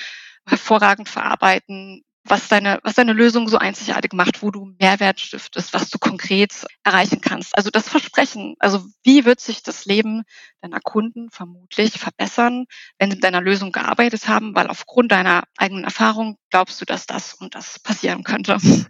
[0.47, 5.91] hervorragend verarbeiten, was deine, was deine Lösung so einzigartig macht, wo du Mehrwert stiftest, was
[5.91, 7.57] du konkret erreichen kannst.
[7.57, 10.23] Also das Versprechen, also wie wird sich das Leben
[10.63, 12.65] deiner Kunden vermutlich verbessern,
[12.99, 17.05] wenn sie mit deiner Lösung gearbeitet haben, weil aufgrund deiner eigenen Erfahrung glaubst du, dass
[17.07, 18.57] das und das passieren könnte.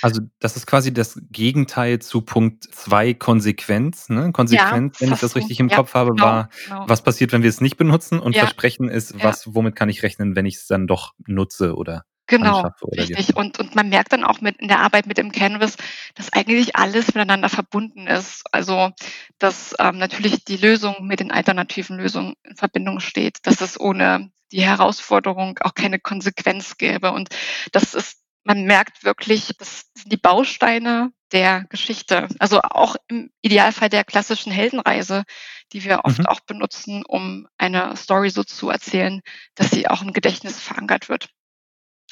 [0.00, 4.08] Also das ist quasi das Gegenteil zu Punkt zwei Konsequenz.
[4.08, 4.30] Ne?
[4.30, 6.84] Konsequenz, ja, wenn ich das richtig im ja, Kopf habe, genau, war, genau.
[6.88, 10.04] was passiert, wenn wir es nicht benutzen und ja, Versprechen ist, was, womit kann ich
[10.04, 13.34] rechnen, wenn ich es dann doch nutze oder Genau, richtig.
[13.36, 15.76] Und, und man merkt dann auch mit in der Arbeit mit dem Canvas,
[16.14, 18.44] dass eigentlich alles miteinander verbunden ist.
[18.52, 18.90] Also,
[19.38, 24.30] dass ähm, natürlich die Lösung mit den alternativen Lösungen in Verbindung steht, dass es ohne
[24.52, 27.12] die Herausforderung auch keine Konsequenz gäbe.
[27.12, 27.30] Und
[27.72, 32.28] das ist, man merkt wirklich, das sind die Bausteine der Geschichte.
[32.38, 35.24] Also auch im Idealfall der klassischen Heldenreise,
[35.72, 36.26] die wir oft mhm.
[36.26, 39.22] auch benutzen, um eine Story so zu erzählen,
[39.54, 41.30] dass sie auch im Gedächtnis verankert wird.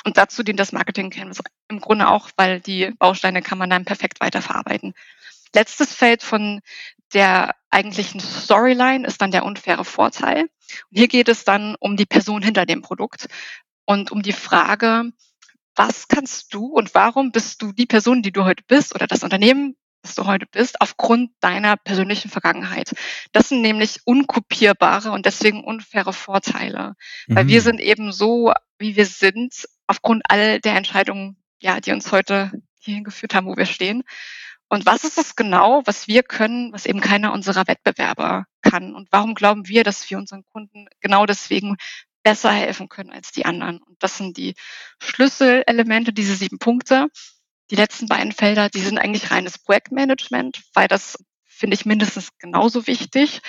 [0.05, 3.85] Und dazu dient das Marketing Canvas im Grunde auch, weil die Bausteine kann man dann
[3.85, 4.95] perfekt weiterverarbeiten.
[5.55, 6.61] Letztes Feld von
[7.13, 10.43] der eigentlichen Storyline ist dann der unfaire Vorteil.
[10.43, 13.27] Und hier geht es dann um die Person hinter dem Produkt
[13.85, 15.13] und um die Frage,
[15.75, 19.23] was kannst du und warum bist du die Person, die du heute bist oder das
[19.23, 22.95] Unternehmen, das du heute bist, aufgrund deiner persönlichen Vergangenheit.
[23.33, 26.95] Das sind nämlich unkopierbare und deswegen unfaire Vorteile,
[27.29, 27.49] weil mhm.
[27.49, 32.53] wir sind eben so, wie wir sind, aufgrund all der Entscheidungen, ja, die uns heute
[32.79, 34.03] hierhin geführt haben, wo wir stehen.
[34.69, 38.95] Und was ist es genau, was wir können, was eben keiner unserer Wettbewerber kann?
[38.95, 41.77] Und warum glauben wir, dass wir unseren Kunden genau deswegen
[42.25, 43.79] besser helfen können als die anderen?
[43.79, 44.55] Und das sind die
[45.01, 47.07] Schlüsselelemente, diese sieben Punkte.
[47.71, 52.87] Die letzten beiden Felder, die sind eigentlich reines Projektmanagement, weil das finde ich mindestens genauso
[52.87, 53.41] wichtig.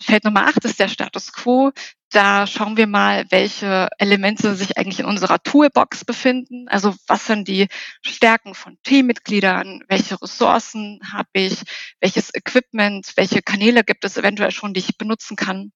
[0.00, 1.72] Feld Nummer acht ist der Status quo.
[2.10, 6.68] Da schauen wir mal, welche Elemente sich eigentlich in unserer Toolbox befinden.
[6.68, 7.68] Also was sind die
[8.02, 9.82] Stärken von Teammitgliedern?
[9.88, 11.62] Welche Ressourcen habe ich?
[12.00, 13.12] Welches Equipment?
[13.16, 15.72] Welche Kanäle gibt es eventuell schon, die ich benutzen kann?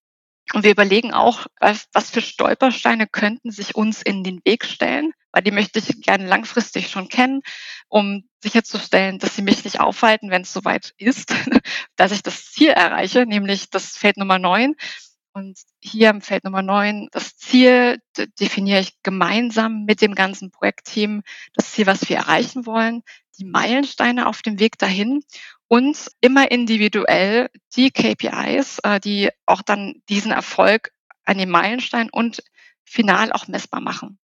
[0.54, 5.42] Und wir überlegen auch, was für Stolpersteine könnten sich uns in den Weg stellen, weil
[5.42, 7.42] die möchte ich gerne langfristig schon kennen,
[7.88, 11.34] um sicherzustellen, dass sie mich nicht aufhalten, wenn es soweit ist,
[11.96, 14.74] dass ich das Ziel erreiche, nämlich das Feld Nummer neun.
[15.32, 18.00] Und hier im Feld Nummer neun, das Ziel
[18.40, 21.22] definiere ich gemeinsam mit dem ganzen Projektteam,
[21.54, 23.02] das Ziel, was wir erreichen wollen,
[23.38, 25.22] die Meilensteine auf dem Weg dahin
[25.68, 30.92] und immer individuell die KPIs, äh, die auch dann diesen Erfolg
[31.24, 32.42] an den Meilenstein und
[32.84, 34.18] final auch messbar machen.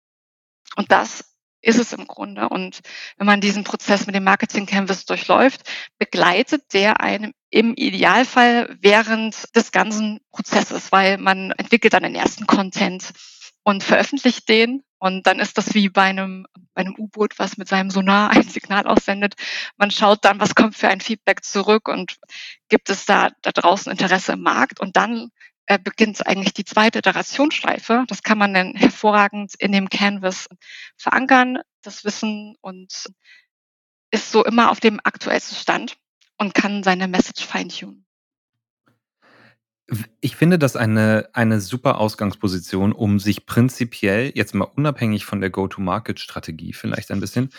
[0.76, 2.48] Und das ist es im Grunde.
[2.48, 2.80] Und
[3.16, 5.62] wenn man diesen Prozess mit dem Marketing Canvas durchläuft,
[5.98, 12.46] begleitet der einem im Idealfall während des ganzen Prozesses, weil man entwickelt dann den ersten
[12.46, 13.12] Content
[13.62, 14.82] und veröffentlicht den.
[15.02, 18.44] Und dann ist das wie bei einem, bei einem U-Boot, was mit seinem Sonar ein
[18.44, 19.34] Signal aussendet.
[19.76, 22.18] Man schaut dann, was kommt für ein Feedback zurück und
[22.68, 24.78] gibt es da, da draußen Interesse im Markt.
[24.78, 25.30] Und dann
[25.66, 28.04] äh, beginnt eigentlich die zweite Iterationsschleife.
[28.06, 30.48] Das kann man dann hervorragend in dem Canvas
[30.96, 33.06] verankern, das Wissen und
[34.12, 35.96] ist so immer auf dem aktuellsten Stand
[36.38, 38.06] und kann seine Message feintunen.
[40.20, 45.50] Ich finde das eine, eine super Ausgangsposition, um sich prinzipiell, jetzt mal unabhängig von der
[45.50, 47.50] Go-to-Market-Strategie vielleicht ein bisschen,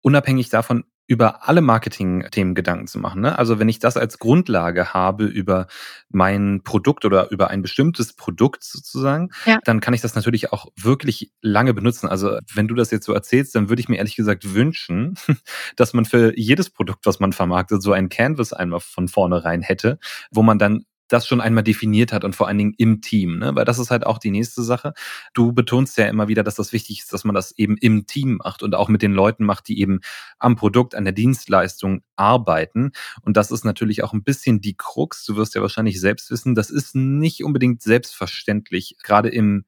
[0.00, 3.22] unabhängig davon über alle Marketing-Themen Gedanken zu machen.
[3.22, 3.36] Ne?
[3.38, 5.66] Also wenn ich das als Grundlage habe über
[6.10, 9.58] mein Produkt oder über ein bestimmtes Produkt sozusagen, ja.
[9.64, 12.08] dann kann ich das natürlich auch wirklich lange benutzen.
[12.08, 15.14] Also wenn du das jetzt so erzählst, dann würde ich mir ehrlich gesagt wünschen,
[15.76, 19.98] dass man für jedes Produkt, was man vermarktet, so ein Canvas einmal von vornherein hätte,
[20.30, 23.54] wo man dann das schon einmal definiert hat und vor allen Dingen im Team, ne?
[23.54, 24.92] weil das ist halt auch die nächste Sache.
[25.34, 28.36] Du betonst ja immer wieder, dass das wichtig ist, dass man das eben im Team
[28.36, 30.00] macht und auch mit den Leuten macht, die eben
[30.38, 32.92] am Produkt, an der Dienstleistung arbeiten.
[33.22, 35.24] Und das ist natürlich auch ein bisschen die Krux.
[35.24, 39.64] Du wirst ja wahrscheinlich selbst wissen, das ist nicht unbedingt selbstverständlich, gerade im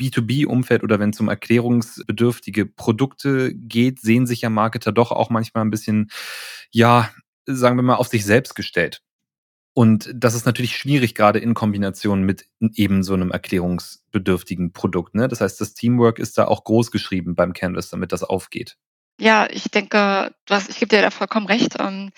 [0.00, 5.64] B2B-Umfeld oder wenn es um erklärungsbedürftige Produkte geht, sehen sich ja Marketer doch auch manchmal
[5.64, 6.08] ein bisschen,
[6.70, 7.10] ja,
[7.46, 9.02] sagen wir mal, auf sich selbst gestellt.
[9.76, 15.14] Und das ist natürlich schwierig, gerade in Kombination mit eben so einem erklärungsbedürftigen Produkt.
[15.14, 15.28] Ne?
[15.28, 18.78] Das heißt, das Teamwork ist da auch groß geschrieben beim Canvas, damit das aufgeht.
[19.20, 21.76] Ja, ich denke, du hast, ich gebe dir da vollkommen recht.
[21.78, 22.10] Ähm,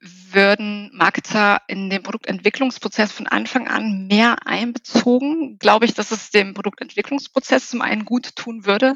[0.00, 6.54] würden Marketer in den Produktentwicklungsprozess von Anfang an mehr einbezogen, glaube ich, dass es dem
[6.54, 8.94] Produktentwicklungsprozess zum einen gut tun würde.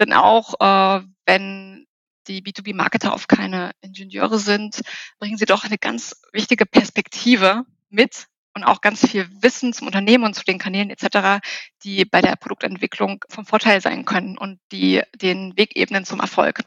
[0.00, 1.86] Denn auch äh, wenn
[2.28, 4.82] die B2B-Marketer oft keine Ingenieure sind,
[5.18, 10.24] bringen sie doch eine ganz wichtige Perspektive mit und auch ganz viel Wissen zum Unternehmen
[10.24, 11.44] und zu den Kanälen etc.,
[11.82, 16.60] die bei der Produktentwicklung vom Vorteil sein können und die den Weg ebnen zum Erfolg.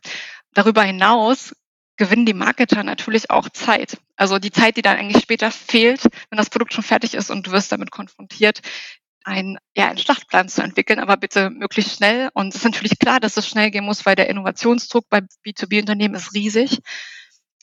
[0.54, 1.56] Darüber hinaus
[1.96, 3.98] gewinnen die Marketer natürlich auch Zeit.
[4.16, 7.48] Also die Zeit, die dann eigentlich später fehlt, wenn das Produkt schon fertig ist und
[7.48, 8.62] du wirst damit konfrontiert,
[9.28, 12.30] einen, ja, einen Schlachtplan zu entwickeln, aber bitte möglichst schnell.
[12.34, 16.16] Und es ist natürlich klar, dass es schnell gehen muss, weil der Innovationsdruck bei B2B-Unternehmen
[16.16, 16.80] ist riesig.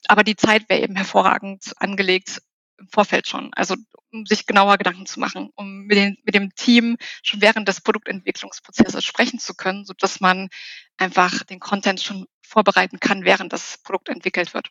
[0.07, 2.43] Aber die Zeit wäre eben hervorragend angelegt
[2.79, 3.51] im Vorfeld schon.
[3.55, 3.77] Also
[4.13, 7.81] um sich genauer Gedanken zu machen, um mit, den, mit dem Team schon während des
[7.81, 10.51] Produktentwicklungsprozesses sprechen zu können, so dass man
[10.99, 14.71] einfach den Content schon vorbereiten kann, während das Produkt entwickelt wird.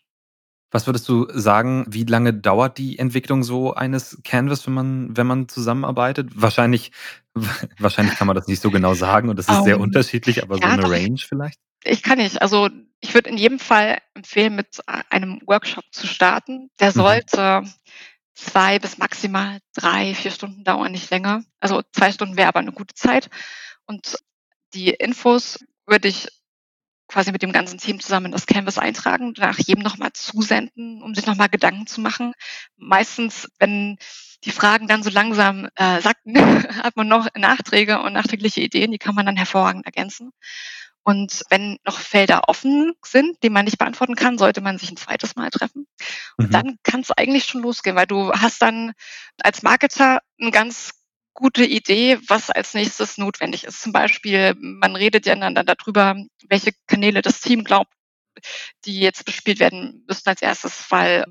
[0.74, 5.28] Was würdest du sagen, wie lange dauert die Entwicklung so eines Canvas, wenn man, wenn
[5.28, 6.32] man zusammenarbeitet?
[6.34, 6.92] Wahrscheinlich,
[7.78, 10.42] wahrscheinlich kann man das nicht so genau sagen und das ist um, sehr ähm, unterschiedlich,
[10.42, 11.60] aber ja, so eine Range vielleicht?
[11.84, 12.42] Ich kann nicht.
[12.42, 12.70] Also
[13.02, 16.72] ich würde in jedem Fall empfehlen, mit einem Workshop zu starten.
[16.80, 16.94] Der mhm.
[16.94, 17.72] sollte mhm.
[18.34, 21.44] zwei bis maximal drei, vier Stunden dauern, nicht länger.
[21.60, 23.30] Also zwei Stunden wäre aber eine gute Zeit.
[23.86, 24.18] Und
[24.74, 26.30] die Infos würde ich
[27.08, 31.26] quasi mit dem ganzen Team zusammen das Canvas eintragen, nach jedem nochmal zusenden, um sich
[31.26, 32.34] nochmal Gedanken zu machen.
[32.78, 33.98] Meistens, wenn
[34.44, 36.36] die Fragen dann so langsam äh, sacken,
[36.84, 40.32] hat man noch Nachträge und nachträgliche Ideen, die kann man dann hervorragend ergänzen.
[41.06, 44.98] Und wenn noch Felder offen sind, die man nicht beantworten kann, sollte man sich ein
[44.98, 45.86] zweites Mal treffen.
[46.38, 46.52] Und mhm.
[46.52, 48.94] dann kann es eigentlich schon losgehen, weil du hast dann
[49.42, 50.92] als Marketer ein ganz
[51.34, 53.82] gute Idee, was als nächstes notwendig ist.
[53.82, 56.16] Zum Beispiel, man redet ja dann darüber,
[56.48, 57.92] welche Kanäle das Team glaubt,
[58.86, 61.26] die jetzt bespielt werden müssen als erstes, weil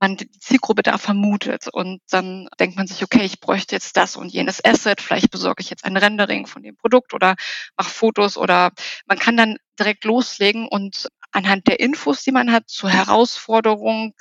[0.00, 4.16] man die Zielgruppe da vermutet und dann denkt man sich, okay, ich bräuchte jetzt das
[4.16, 7.36] und jenes Asset, vielleicht besorge ich jetzt ein Rendering von dem Produkt oder
[7.76, 8.72] mache Fotos oder
[9.06, 14.14] man kann dann direkt loslegen und anhand der Infos, die man hat zur Herausforderung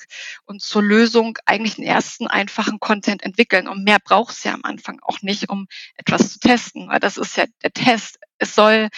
[0.45, 3.67] und zur Lösung eigentlich einen ersten einfachen Content entwickeln.
[3.67, 7.17] Und mehr braucht es ja am Anfang auch nicht, um etwas zu testen, weil das
[7.17, 8.19] ist ja der Test.
[8.37, 8.89] Es soll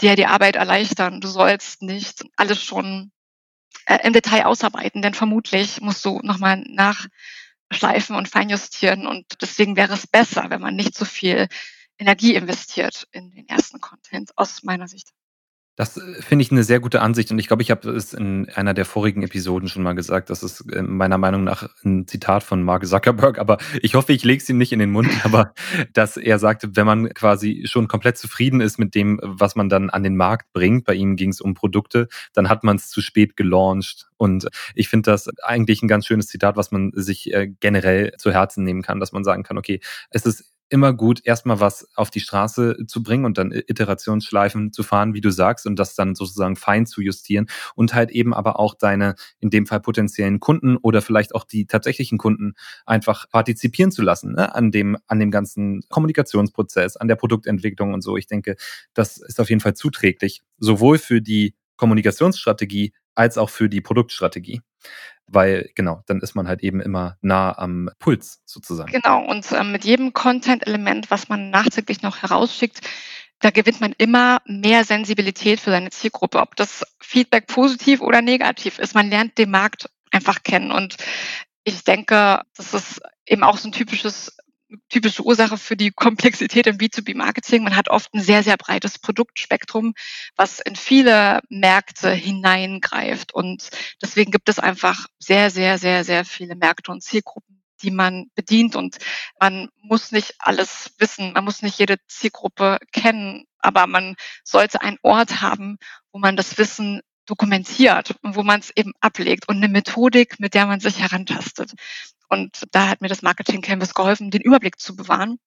[0.00, 1.20] dir die Arbeit erleichtern.
[1.20, 3.12] Du sollst nicht alles schon
[3.86, 9.06] äh, im Detail ausarbeiten, denn vermutlich musst du nochmal nachschleifen und feinjustieren.
[9.06, 11.48] Und deswegen wäre es besser, wenn man nicht so viel
[11.98, 15.12] Energie investiert in den ersten Content, aus meiner Sicht.
[15.80, 18.50] Das äh, finde ich eine sehr gute Ansicht und ich glaube, ich habe es in
[18.50, 20.28] einer der vorigen Episoden schon mal gesagt.
[20.28, 24.22] Das ist äh, meiner Meinung nach ein Zitat von Mark Zuckerberg, aber ich hoffe, ich
[24.22, 25.54] lege es ihm nicht in den Mund, aber
[25.94, 29.88] dass er sagte, wenn man quasi schon komplett zufrieden ist mit dem, was man dann
[29.88, 33.00] an den Markt bringt, bei ihm ging es um Produkte, dann hat man es zu
[33.00, 34.10] spät gelauncht.
[34.18, 38.32] Und ich finde das eigentlich ein ganz schönes Zitat, was man sich äh, generell zu
[38.32, 42.10] Herzen nehmen kann, dass man sagen kann, okay, es ist immer gut, erstmal was auf
[42.10, 46.14] die Straße zu bringen und dann Iterationsschleifen zu fahren, wie du sagst, und das dann
[46.14, 50.76] sozusagen fein zu justieren und halt eben aber auch deine, in dem Fall potenziellen Kunden
[50.76, 52.54] oder vielleicht auch die tatsächlichen Kunden
[52.86, 54.54] einfach partizipieren zu lassen, ne?
[54.54, 58.16] an dem, an dem ganzen Kommunikationsprozess, an der Produktentwicklung und so.
[58.16, 58.56] Ich denke,
[58.94, 64.62] das ist auf jeden Fall zuträglich, sowohl für die Kommunikationsstrategie als auch für die Produktstrategie
[65.32, 68.92] weil genau, dann ist man halt eben immer nah am Puls sozusagen.
[68.92, 72.80] Genau, und äh, mit jedem Content-Element, was man nachträglich noch herausschickt,
[73.38, 78.78] da gewinnt man immer mehr Sensibilität für seine Zielgruppe, ob das Feedback positiv oder negativ
[78.78, 78.94] ist.
[78.94, 80.96] Man lernt den Markt einfach kennen und
[81.64, 84.36] ich denke, das ist eben auch so ein typisches
[84.88, 87.64] typische Ursache für die Komplexität im B2B-Marketing.
[87.64, 89.94] Man hat oft ein sehr, sehr breites Produktspektrum,
[90.36, 93.34] was in viele Märkte hineingreift.
[93.34, 98.30] Und deswegen gibt es einfach sehr, sehr, sehr, sehr viele Märkte und Zielgruppen, die man
[98.34, 98.76] bedient.
[98.76, 98.98] Und
[99.40, 104.98] man muss nicht alles wissen, man muss nicht jede Zielgruppe kennen, aber man sollte einen
[105.02, 105.78] Ort haben,
[106.12, 110.54] wo man das Wissen dokumentiert und wo man es eben ablegt und eine Methodik, mit
[110.54, 111.72] der man sich herantastet.
[112.30, 115.38] Und da hat mir das Marketing Canvas geholfen, den Überblick zu bewahren,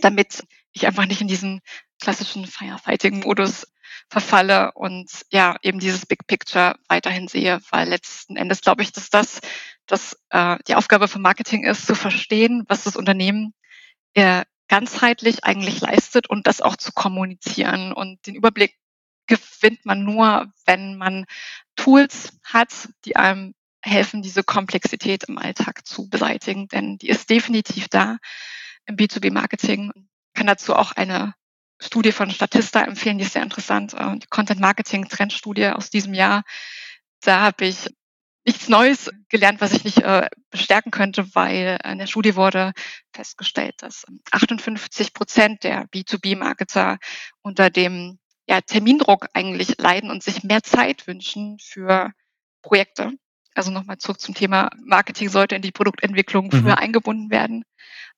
[0.00, 1.60] damit ich einfach nicht in diesen
[2.00, 3.66] klassischen Firefighting-Modus
[4.08, 9.10] verfalle und ja, eben dieses Big Picture weiterhin sehe, weil letzten Endes glaube ich, dass
[9.10, 9.40] das,
[9.86, 13.54] dass äh, die Aufgabe von Marketing ist, zu verstehen, was das Unternehmen
[14.14, 17.92] äh, ganzheitlich eigentlich leistet und das auch zu kommunizieren.
[17.92, 18.76] Und den Überblick
[19.26, 21.26] gewinnt man nur, wenn man
[21.74, 23.54] Tools hat, die einem
[23.86, 28.18] helfen, diese Komplexität im Alltag zu beseitigen, denn die ist definitiv da
[28.86, 29.92] im B2B-Marketing.
[29.94, 31.34] Ich kann dazu auch eine
[31.80, 36.14] Studie von Statista empfehlen, die ist sehr interessant, äh, die Content Marketing Trendstudie aus diesem
[36.14, 36.42] Jahr.
[37.20, 37.88] Da habe ich
[38.44, 42.72] nichts Neues gelernt, was ich nicht äh, bestärken könnte, weil in der Studie wurde
[43.12, 46.98] festgestellt, dass 58 Prozent der B2B-Marketer
[47.42, 48.18] unter dem
[48.48, 52.12] ja, Termindruck eigentlich leiden und sich mehr Zeit wünschen für
[52.62, 53.12] Projekte.
[53.56, 56.72] Also nochmal zurück zum Thema Marketing sollte in die Produktentwicklung früher mhm.
[56.72, 57.64] eingebunden werden.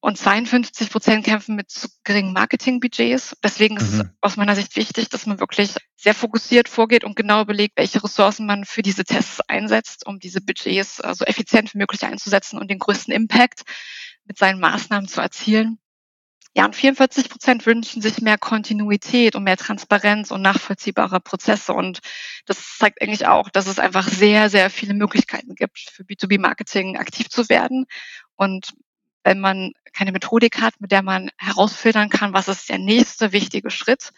[0.00, 3.36] Und 52 Prozent kämpfen mit zu geringen Marketingbudgets.
[3.42, 4.00] Deswegen ist mhm.
[4.00, 8.02] es aus meiner Sicht wichtig, dass man wirklich sehr fokussiert vorgeht und genau überlegt, welche
[8.02, 12.68] Ressourcen man für diese Tests einsetzt, um diese Budgets so effizient wie möglich einzusetzen und
[12.68, 13.62] den größten Impact
[14.24, 15.78] mit seinen Maßnahmen zu erzielen.
[16.58, 21.72] Ja, und 44 Prozent wünschen sich mehr Kontinuität und mehr Transparenz und nachvollziehbare Prozesse.
[21.72, 22.00] Und
[22.46, 27.28] das zeigt eigentlich auch, dass es einfach sehr, sehr viele Möglichkeiten gibt, für B2B-Marketing aktiv
[27.28, 27.86] zu werden.
[28.34, 28.72] Und
[29.22, 33.70] wenn man keine Methodik hat, mit der man herausfiltern kann, was ist der nächste wichtige
[33.70, 34.10] Schritt,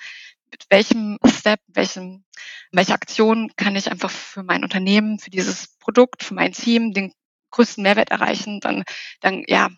[0.50, 2.24] mit welchem Step, welchem,
[2.72, 7.12] welche Aktion kann ich einfach für mein Unternehmen, für dieses Produkt, für mein Team den
[7.50, 8.84] größten Mehrwert erreichen, dann,
[9.20, 9.68] dann ja,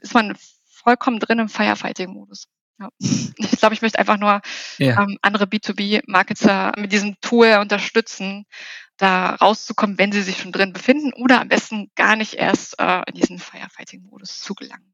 [0.00, 0.34] ist man
[0.82, 2.48] vollkommen drin im Firefighting-Modus.
[2.80, 2.90] Ja.
[2.98, 4.40] Ich glaube, ich möchte einfach nur
[4.78, 5.02] ja.
[5.02, 8.46] ähm, andere B2B-Marketer mit diesem Tool unterstützen,
[8.96, 13.02] da rauszukommen, wenn sie sich schon drin befinden oder am besten gar nicht erst äh,
[13.08, 14.92] in diesen Firefighting-Modus zu gelangen.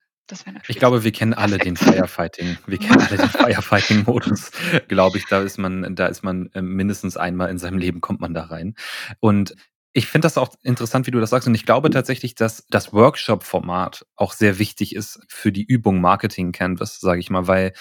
[0.68, 2.57] ich glaube, wir kennen alle den Firefighting.
[2.66, 4.51] Wir kennen alle den Firefighting-Modus,
[4.88, 5.27] glaube ich.
[5.27, 8.44] Da ist man, da ist man äh, mindestens einmal in seinem Leben kommt man da
[8.44, 8.75] rein.
[9.20, 9.55] Und
[9.96, 11.46] ich finde das auch interessant, wie du das sagst.
[11.46, 16.50] Und ich glaube tatsächlich, dass das Workshop-Format auch sehr wichtig ist für die Übung Marketing
[16.50, 17.72] Canvas, sage ich mal, weil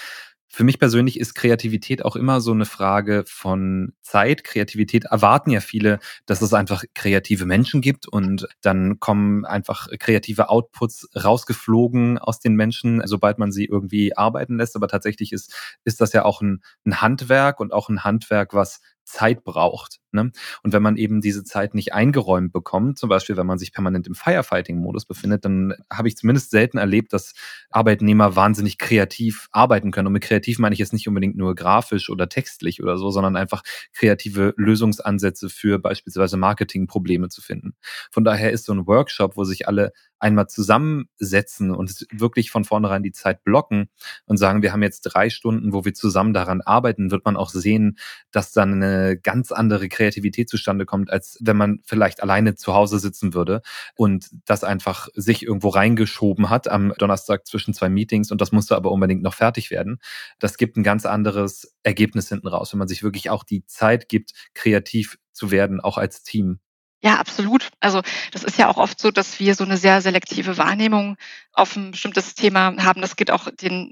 [0.47, 4.43] für mich persönlich ist Kreativität auch immer so eine Frage von Zeit.
[4.43, 5.97] Kreativität erwarten ja viele,
[6.27, 12.53] dass es einfach kreative Menschen gibt und dann kommen einfach kreative Outputs rausgeflogen aus den
[12.53, 14.75] Menschen, sobald man sie irgendwie arbeiten lässt.
[14.75, 15.51] Aber tatsächlich ist,
[15.85, 19.99] ist das ja auch ein, ein Handwerk und auch ein Handwerk, was Zeit braucht.
[20.11, 20.31] Ne?
[20.63, 24.07] Und wenn man eben diese Zeit nicht eingeräumt bekommt, zum Beispiel wenn man sich permanent
[24.07, 27.33] im Firefighting-Modus befindet, dann habe ich zumindest selten erlebt, dass
[27.69, 30.07] Arbeitnehmer wahnsinnig kreativ arbeiten können.
[30.07, 33.35] Und mit kreativ meine ich jetzt nicht unbedingt nur grafisch oder textlich oder so, sondern
[33.35, 33.63] einfach
[33.93, 37.73] kreative Lösungsansätze für beispielsweise Marketingprobleme zu finden.
[38.11, 43.03] Von daher ist so ein Workshop, wo sich alle einmal zusammensetzen und wirklich von vornherein
[43.03, 43.89] die Zeit blocken
[44.25, 47.49] und sagen, wir haben jetzt drei Stunden, wo wir zusammen daran arbeiten, wird man auch
[47.49, 47.97] sehen,
[48.31, 52.99] dass dann eine ganz andere Kreativität zustande kommt, als wenn man vielleicht alleine zu Hause
[52.99, 53.61] sitzen würde
[53.95, 58.77] und das einfach sich irgendwo reingeschoben hat am Donnerstag zwischen zwei Meetings und das musste
[58.77, 59.99] aber unbedingt noch fertig werden.
[60.39, 64.07] Das gibt ein ganz anderes Ergebnis hinten raus, wenn man sich wirklich auch die Zeit
[64.07, 66.59] gibt, kreativ zu werden, auch als Team.
[67.03, 67.69] Ja, absolut.
[67.81, 71.17] Also das ist ja auch oft so, dass wir so eine sehr selektive Wahrnehmung
[71.51, 73.01] auf ein bestimmtes Thema haben.
[73.01, 73.91] Das geht auch den,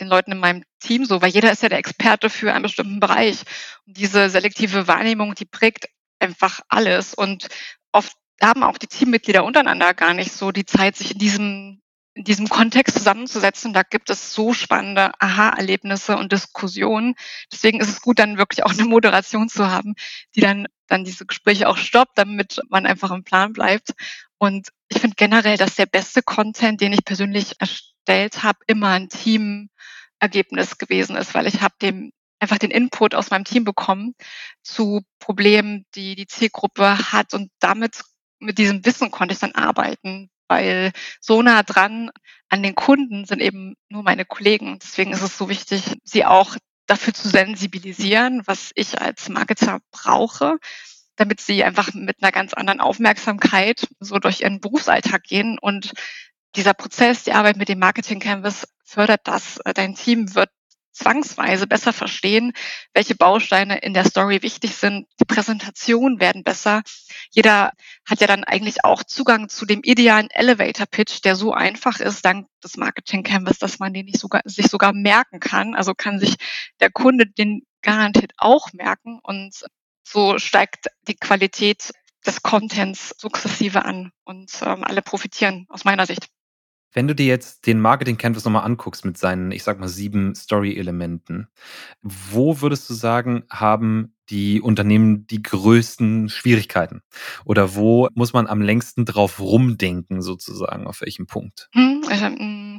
[0.00, 2.98] den Leuten in meinem Team so, weil jeder ist ja der Experte für einen bestimmten
[2.98, 3.42] Bereich.
[3.86, 5.86] Und diese selektive Wahrnehmung, die prägt
[6.18, 7.14] einfach alles.
[7.14, 7.46] Und
[7.92, 11.82] oft haben auch die Teammitglieder untereinander gar nicht so die Zeit, sich in diesem
[12.14, 13.72] in diesem Kontext zusammenzusetzen.
[13.72, 17.14] Da gibt es so spannende Aha-Erlebnisse und Diskussionen.
[17.50, 19.94] Deswegen ist es gut, dann wirklich auch eine Moderation zu haben,
[20.34, 23.92] die dann, dann diese Gespräche auch stoppt, damit man einfach im Plan bleibt.
[24.38, 29.08] Und ich finde generell, dass der beste Content, den ich persönlich erstellt habe, immer ein
[29.08, 34.14] Teamergebnis gewesen ist, weil ich habe dem einfach den Input aus meinem Team bekommen
[34.62, 38.02] zu Problemen, die die Zielgruppe hat und damit
[38.40, 42.10] mit diesem Wissen konnte ich dann arbeiten, weil so nah dran
[42.48, 44.78] an den Kunden sind eben nur meine Kollegen.
[44.82, 50.58] Deswegen ist es so wichtig, sie auch dafür zu sensibilisieren, was ich als Marketer brauche,
[51.16, 55.58] damit sie einfach mit einer ganz anderen Aufmerksamkeit so durch ihren Berufsalltag gehen.
[55.58, 55.92] Und
[56.56, 59.58] dieser Prozess, die Arbeit mit dem Marketing Canvas fördert das.
[59.74, 60.50] Dein Team wird
[60.92, 62.52] zwangsweise besser verstehen,
[62.92, 65.06] welche Bausteine in der Story wichtig sind.
[65.20, 66.82] Die Präsentationen werden besser.
[67.30, 67.72] Jeder
[68.08, 72.24] hat ja dann eigentlich auch Zugang zu dem idealen Elevator Pitch, der so einfach ist,
[72.24, 75.74] dank des Marketing Canvas, dass man den nicht sogar, sich sogar merken kann.
[75.74, 76.36] Also kann sich
[76.80, 79.64] der Kunde den garantiert auch merken und
[80.04, 81.92] so steigt die Qualität
[82.24, 86.28] des Contents sukzessive an und ähm, alle profitieren aus meiner Sicht.
[86.92, 90.34] Wenn du dir jetzt den Marketing Canvas nochmal anguckst mit seinen, ich sag mal, sieben
[90.34, 91.48] Story-Elementen,
[92.02, 97.02] wo würdest du sagen, haben die Unternehmen die größten Schwierigkeiten?
[97.44, 101.68] Oder wo muss man am längsten drauf rumdenken, sozusagen, auf welchem Punkt?
[101.72, 102.78] Hm, also, hm,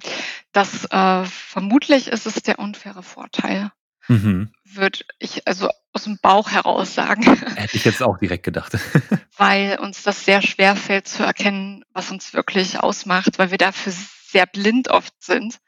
[0.51, 3.72] das äh, vermutlich ist es der unfaire Vorteil.
[4.07, 4.51] Mhm.
[4.66, 7.24] Würde ich, also aus dem Bauch heraus sagen.
[7.56, 8.78] Hätte ich jetzt auch direkt gedacht.
[9.38, 13.94] weil uns das sehr schwer fällt zu erkennen, was uns wirklich ausmacht, weil wir dafür
[14.28, 15.60] sehr blind oft sind.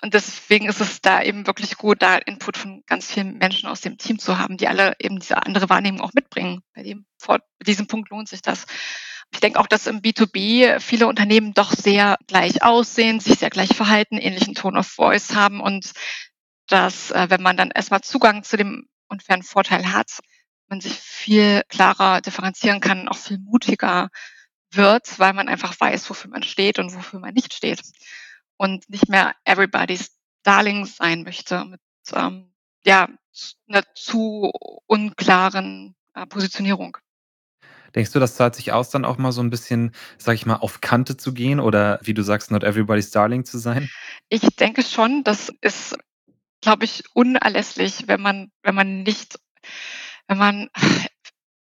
[0.00, 3.80] Und deswegen ist es da eben wirklich gut, da Input von ganz vielen Menschen aus
[3.80, 6.62] dem Team zu haben, die alle eben diese andere Wahrnehmung auch mitbringen.
[6.72, 8.66] Bei dem, vor diesem Punkt lohnt sich das.
[9.32, 13.74] Ich denke auch, dass im B2B viele Unternehmen doch sehr gleich aussehen, sich sehr gleich
[13.76, 15.92] verhalten, ähnlichen Tone of Voice haben und
[16.68, 20.20] dass, äh, wenn man dann erstmal Zugang zu dem unfairen Vorteil hat,
[20.68, 24.10] man sich viel klarer differenzieren kann, auch viel mutiger
[24.70, 27.82] wird, weil man einfach weiß, wofür man steht und wofür man nicht steht.
[28.56, 30.10] Und nicht mehr everybody's
[30.42, 31.80] Darling sein möchte mit
[32.12, 32.52] ähm,
[32.84, 33.08] ja,
[33.68, 34.50] einer zu
[34.86, 36.96] unklaren äh, Positionierung.
[37.94, 40.56] Denkst du, das zahlt sich aus, dann auch mal so ein bisschen, sag ich mal,
[40.56, 43.88] auf Kante zu gehen oder wie du sagst, not everybody's darling zu sein?
[44.28, 45.96] Ich denke schon, das ist,
[46.60, 49.38] glaube ich, unerlässlich, wenn man, wenn man nicht,
[50.26, 50.68] wenn man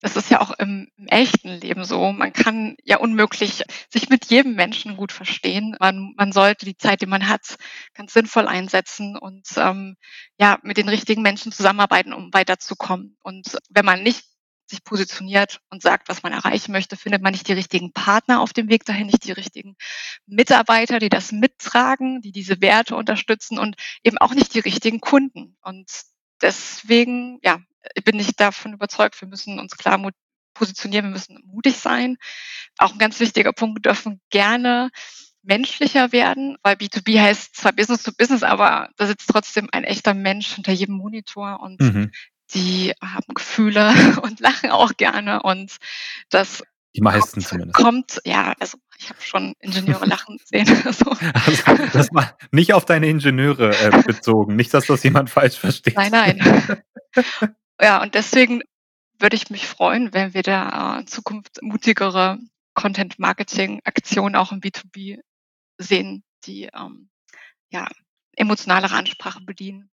[0.03, 2.11] das ist ja auch im, im, echten Leben so.
[2.13, 5.77] Man kann ja unmöglich sich mit jedem Menschen gut verstehen.
[5.79, 7.57] Man, man sollte die Zeit, die man hat,
[7.95, 9.97] ganz sinnvoll einsetzen und ähm,
[10.39, 13.17] ja mit den richtigen Menschen zusammenarbeiten, um weiterzukommen.
[13.23, 14.25] Und wenn man nicht
[14.73, 18.53] sich positioniert und sagt, was man erreichen möchte, findet man nicht die richtigen Partner auf
[18.53, 19.77] dem Weg dahin, nicht die richtigen
[20.27, 25.57] Mitarbeiter, die das mittragen, die diese Werte unterstützen und eben auch nicht die richtigen Kunden.
[25.63, 25.91] Und
[26.41, 27.61] deswegen, ja,
[28.05, 30.01] bin ich davon überzeugt, wir müssen uns klar
[30.55, 32.17] positionieren, wir müssen mutig sein.
[32.79, 34.91] Auch ein ganz wichtiger Punkt, wir dürfen gerne
[35.45, 40.15] menschlicher werden, weil B2B heißt zwar Business to Business, aber da sitzt trotzdem ein echter
[40.15, 42.11] Mensch hinter jedem Monitor und mhm
[42.55, 43.93] die haben Gefühle
[44.23, 45.77] und lachen auch gerne und
[46.31, 46.63] das
[46.95, 47.75] die meisten kommt, zumindest.
[47.75, 50.67] Kommt, ja, also ich habe schon Ingenieure lachen sehen.
[50.93, 51.11] So.
[51.11, 55.97] Also, das war nicht auf deine Ingenieure äh, bezogen, nicht, dass das jemand falsch versteht.
[55.97, 56.83] Nein, nein.
[57.81, 58.63] ja, und deswegen
[59.19, 62.39] würde ich mich freuen, wenn wir da in Zukunft mutigere
[62.75, 65.21] Content-Marketing-Aktionen auch im B2B
[65.79, 67.09] sehen, die ähm,
[67.71, 67.89] ja,
[68.37, 69.92] emotionalere Ansprache bedienen.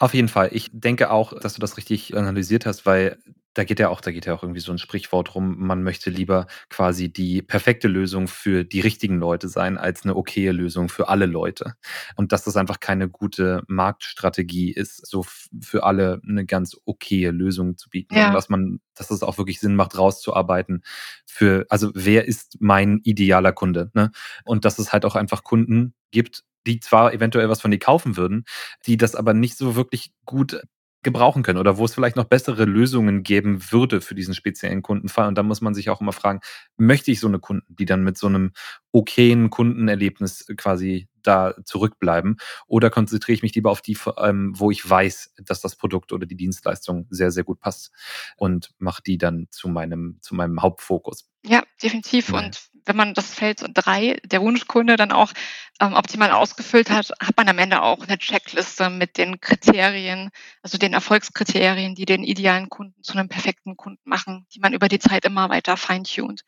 [0.00, 0.48] Auf jeden Fall.
[0.52, 3.18] Ich denke auch, dass du das richtig analysiert hast, weil
[3.54, 6.10] da geht ja auch, da geht ja auch irgendwie so ein Sprichwort rum, man möchte
[6.10, 11.08] lieber quasi die perfekte Lösung für die richtigen Leute sein, als eine okaye Lösung für
[11.08, 11.74] alle Leute.
[12.16, 15.24] Und dass das einfach keine gute Marktstrategie ist, so
[15.60, 18.14] für alle eine ganz okaye Lösung zu bieten.
[18.16, 18.28] Ja.
[18.28, 20.82] Und dass man, dass es auch wirklich Sinn macht, rauszuarbeiten
[21.24, 23.90] für, also wer ist mein idealer Kunde?
[23.94, 24.10] Ne?
[24.44, 28.16] Und dass es halt auch einfach Kunden gibt, die zwar eventuell was von dir kaufen
[28.16, 28.44] würden,
[28.86, 30.62] die das aber nicht so wirklich gut
[31.04, 35.28] gebrauchen können oder wo es vielleicht noch bessere Lösungen geben würde für diesen speziellen Kundenfall.
[35.28, 36.40] Und da muss man sich auch immer fragen,
[36.76, 38.52] möchte ich so eine Kunden, die dann mit so einem
[38.92, 42.36] okayen Kundenerlebnis quasi da zurückbleiben
[42.66, 46.36] oder konzentriere ich mich lieber auf die, wo ich weiß, dass das Produkt oder die
[46.36, 47.90] Dienstleistung sehr, sehr gut passt
[48.36, 51.28] und mache die dann zu meinem, zu meinem Hauptfokus.
[51.44, 52.30] Ja, definitiv.
[52.30, 52.38] Ja.
[52.38, 55.32] Und wenn man das Feld drei der Wunschkunde dann auch
[55.80, 60.30] ähm, optimal ausgefüllt hat, hat man am Ende auch eine Checkliste mit den Kriterien,
[60.62, 64.88] also den Erfolgskriterien, die den idealen Kunden zu einem perfekten Kunden machen, die man über
[64.88, 66.42] die Zeit immer weiter feintuned.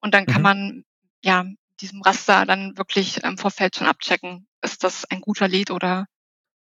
[0.00, 0.42] Und dann kann mhm.
[0.42, 0.84] man
[1.22, 1.44] ja
[1.80, 6.06] diesem Raster dann wirklich im Vorfeld schon abchecken, ist das ein guter Lead oder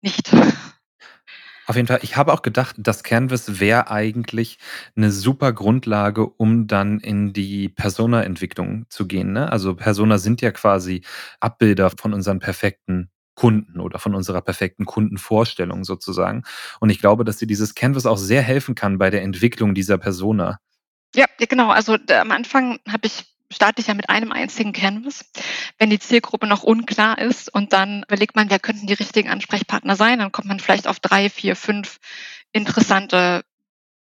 [0.01, 0.31] nicht.
[1.71, 2.01] Auf jeden Fall.
[2.03, 4.59] Ich habe auch gedacht, das Canvas wäre eigentlich
[4.97, 9.33] eine super Grundlage, um dann in die Persona-Entwicklung zu gehen.
[9.33, 9.53] Ne?
[9.53, 11.03] Also Persona sind ja quasi
[11.39, 16.43] Abbilder von unseren perfekten Kunden oder von unserer perfekten Kundenvorstellung sozusagen.
[16.81, 19.97] Und ich glaube, dass dir dieses Canvas auch sehr helfen kann bei der Entwicklung dieser
[19.97, 20.59] Persona.
[21.15, 21.71] Ja, genau.
[21.71, 25.25] Also am Anfang habe ich starte ich ja mit einem einzigen Canvas.
[25.79, 29.97] Wenn die Zielgruppe noch unklar ist und dann überlegt man, wer könnten die richtigen Ansprechpartner
[29.97, 31.99] sein, dann kommt man vielleicht auf drei, vier, fünf
[32.53, 33.45] interessante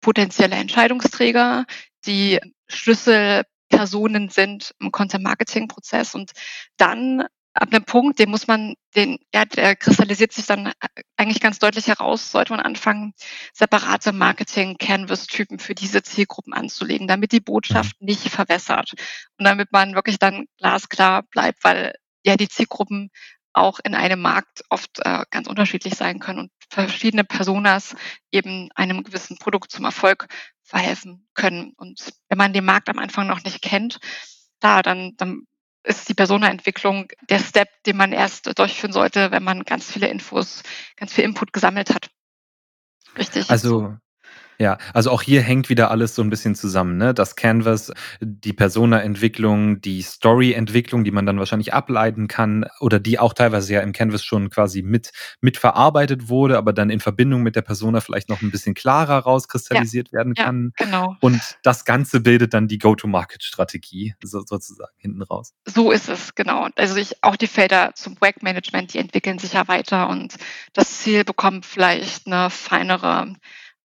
[0.02, 1.66] potenzielle Entscheidungsträger,
[2.06, 6.32] die Schlüsselpersonen sind im Content-Marketing-Prozess und
[6.78, 7.26] dann
[7.62, 10.72] ab einem Punkt, den muss man, den, ja, der kristallisiert sich dann
[11.18, 13.14] eigentlich ganz deutlich heraus, sollte man anfangen,
[13.54, 18.06] separate Marketing-Canvas-Typen für diese Zielgruppen anzulegen, damit die Botschaft mhm.
[18.06, 18.94] nicht verwässert
[19.38, 21.94] und damit man wirklich dann glasklar bleibt, weil
[22.24, 23.10] ja die Zielgruppen
[23.54, 27.96] auch in einem Markt oft äh, ganz unterschiedlich sein können und verschiedene Personas
[28.32, 30.28] eben einem gewissen Produkt zum Erfolg
[30.64, 31.74] verhelfen können.
[31.76, 34.00] Und wenn man den Markt am Anfang noch nicht kennt,
[34.60, 35.48] da dann, dann
[35.88, 40.64] ist die Personaentwicklung der Step, den man erst durchführen sollte, wenn man ganz viele Infos,
[40.96, 42.10] ganz viel Input gesammelt hat.
[43.18, 43.50] Richtig.
[43.50, 43.98] Also
[44.60, 47.14] Ja, also auch hier hängt wieder alles so ein bisschen zusammen, ne?
[47.14, 47.92] Das Canvas,
[48.22, 53.82] die Persona-Entwicklung, die Story-Entwicklung, die man dann wahrscheinlich ableiten kann oder die auch teilweise ja
[53.82, 58.02] im Canvas schon quasi mit mit verarbeitet wurde, aber dann in Verbindung mit der Persona
[58.02, 60.74] vielleicht noch ein bisschen klarer rauskristallisiert ja, werden kann.
[60.80, 61.16] Ja, genau.
[61.22, 65.54] Und das Ganze bildet dann die Go-to-Market-Strategie so, sozusagen hinten raus.
[65.66, 66.68] So ist es, genau.
[66.76, 70.36] Also ich, auch die Felder zum Projektmanagement, die entwickeln sich ja weiter und
[70.74, 73.36] das Ziel bekommt vielleicht eine feinere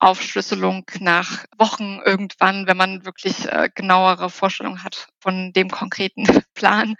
[0.00, 6.24] Aufschlüsselung nach Wochen irgendwann, wenn man wirklich äh, genauere Vorstellungen hat von dem konkreten
[6.54, 6.96] Plan.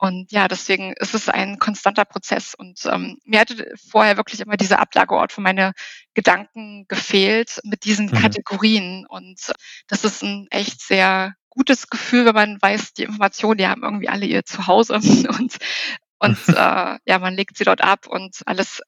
[0.00, 2.54] Und ja, deswegen ist es ein konstanter Prozess.
[2.54, 5.72] Und ähm, mir hatte vorher wirklich immer dieser Ablageort für meine
[6.14, 8.20] Gedanken gefehlt mit diesen mhm.
[8.20, 9.06] Kategorien.
[9.08, 9.52] Und
[9.88, 14.08] das ist ein echt sehr gutes Gefühl, wenn man weiß, die Informationen, die haben irgendwie
[14.08, 14.94] alle ihr Zuhause
[15.38, 15.58] und
[16.20, 18.82] und äh, ja, man legt sie dort ab und alles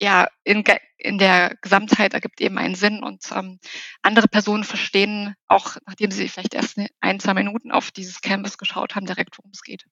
[0.00, 0.64] ja, in,
[0.96, 3.58] in der Gesamtheit ergibt eben einen Sinn und ähm,
[4.02, 8.94] andere Personen verstehen, auch nachdem sie vielleicht erst ein, zwei Minuten auf dieses Canvas geschaut
[8.94, 9.84] haben, direkt, worum es geht.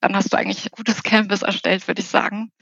[0.00, 2.52] Dann hast du eigentlich ein gutes Canvas erstellt, würde ich sagen.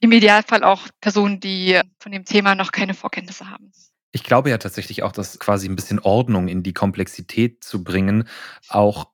[0.00, 3.70] Im Idealfall auch Personen, die von dem Thema noch keine Vorkenntnisse haben.
[4.12, 8.26] Ich glaube ja tatsächlich auch, dass quasi ein bisschen Ordnung in die Komplexität zu bringen
[8.68, 9.10] auch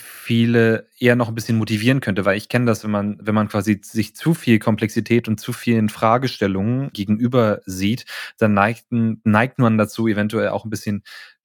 [0.00, 3.48] viele eher noch ein bisschen motivieren könnte, weil ich kenne das, wenn man, wenn man
[3.48, 8.04] quasi sich zu viel Komplexität und zu vielen Fragestellungen gegenüber sieht,
[8.38, 11.04] dann neigt, neigt man dazu, eventuell auch ein bisschen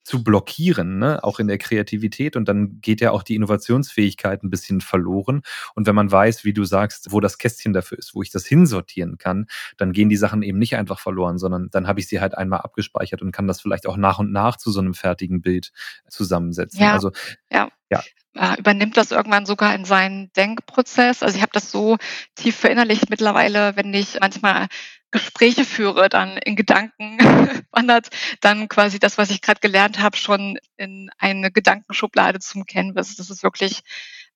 [0.10, 1.24] zu blockieren, ne?
[1.24, 5.43] auch in der Kreativität und dann geht ja auch die Innovationsfähigkeit ein bisschen verloren.
[5.76, 8.47] Und wenn man weiß, wie du sagst, wo das Kästchen dafür ist, wo ich das
[8.47, 9.45] hinsortieren kann,
[9.78, 12.62] dann gehen die Sachen eben nicht einfach verloren, sondern dann habe ich sie halt einmal
[12.62, 15.72] abgespeichert und kann das vielleicht auch nach und nach zu so einem fertigen Bild
[16.07, 16.82] zusammensetzen.
[16.82, 17.12] Ja, also
[17.51, 17.70] ja.
[17.91, 18.01] ja
[18.34, 21.22] äh, übernimmt das irgendwann sogar in seinen Denkprozess.
[21.22, 21.97] Also ich habe das so
[22.34, 24.70] tief verinnerlicht mittlerweile, wenn ich manchmal
[25.12, 27.18] Gespräche führe, dann in Gedanken
[27.72, 28.10] wandert
[28.41, 33.16] dann quasi das, was ich gerade gelernt habe, schon in eine Gedankenschublade zum Canvas.
[33.16, 33.82] Das ist wirklich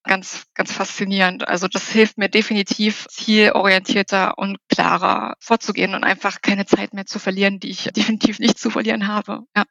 [0.03, 1.47] ganz, ganz faszinierend.
[1.47, 7.19] Also das hilft mir definitiv, zielorientierter und klarer vorzugehen und einfach keine Zeit mehr zu
[7.19, 9.43] verlieren, die ich definitiv nicht zu verlieren habe.
[9.55, 9.63] Ja.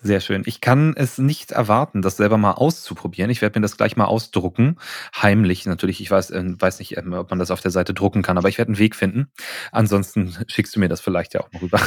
[0.00, 0.44] Sehr schön.
[0.46, 3.30] Ich kann es nicht erwarten, das selber mal auszuprobieren.
[3.30, 4.78] Ich werde mir das gleich mal ausdrucken.
[5.20, 6.00] Heimlich natürlich.
[6.00, 8.48] Ich weiß, äh, weiß nicht, ähm, ob man das auf der Seite drucken kann, aber
[8.48, 9.32] ich werde einen Weg finden.
[9.72, 11.80] Ansonsten schickst du mir das vielleicht ja auch mal rüber.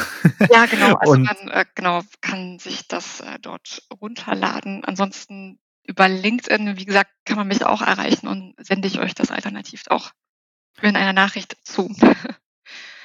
[0.51, 0.95] Ja, genau.
[0.95, 4.83] Also Und, man äh, genau, kann sich das äh, dort runterladen.
[4.83, 9.31] Ansonsten über LinkedIn, wie gesagt, kann man mich auch erreichen und sende ich euch das
[9.31, 10.11] alternativ auch
[10.81, 11.95] in einer Nachricht zu.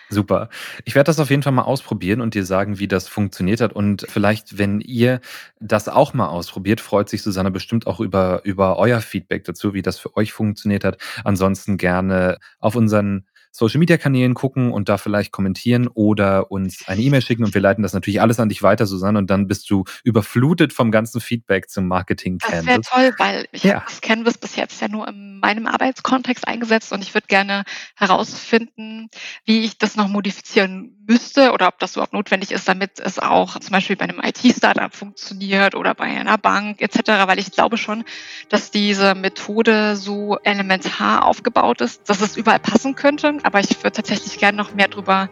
[0.08, 0.50] Super.
[0.84, 3.72] Ich werde das auf jeden Fall mal ausprobieren und dir sagen, wie das funktioniert hat.
[3.72, 5.20] Und vielleicht, wenn ihr
[5.58, 9.82] das auch mal ausprobiert, freut sich Susanne bestimmt auch über, über euer Feedback dazu, wie
[9.82, 10.98] das für euch funktioniert hat.
[11.24, 13.26] Ansonsten gerne auf unseren
[13.56, 17.60] Social Media Kanälen gucken und da vielleicht kommentieren oder uns eine E-Mail schicken und wir
[17.60, 21.20] leiten das natürlich alles an dich weiter, Susanne, und dann bist du überflutet vom ganzen
[21.20, 22.64] Feedback zum Marketing Canvas.
[22.64, 23.74] Das wäre toll, weil ich ja.
[23.76, 27.64] habe das Canvas bis jetzt ja nur in meinem Arbeitskontext eingesetzt und ich würde gerne
[27.96, 29.08] herausfinden,
[29.44, 33.58] wie ich das noch modifizieren müsste oder ob das überhaupt notwendig ist, damit es auch
[33.58, 38.04] zum Beispiel bei einem IT-Startup funktioniert oder bei einer Bank etc., weil ich glaube schon,
[38.48, 43.92] dass diese Methode so elementar aufgebaut ist, dass es überall passen könnte aber ich würde
[43.92, 45.28] tatsächlich gerne noch mehr darüber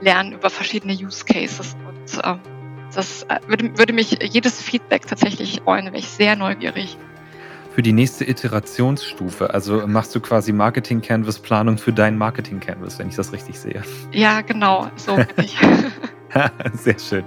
[0.00, 1.76] lernen, über verschiedene Use Cases.
[1.86, 2.40] Und ähm,
[2.94, 6.96] das äh, würde, würde mich jedes Feedback tatsächlich freuen, wäre ich sehr neugierig.
[7.74, 12.98] Für die nächste Iterationsstufe, also machst du quasi Marketing Canvas Planung für dein Marketing Canvas,
[12.98, 13.82] wenn ich das richtig sehe.
[14.12, 15.56] Ja, genau, so bin ich.
[16.74, 17.24] Sehr schön.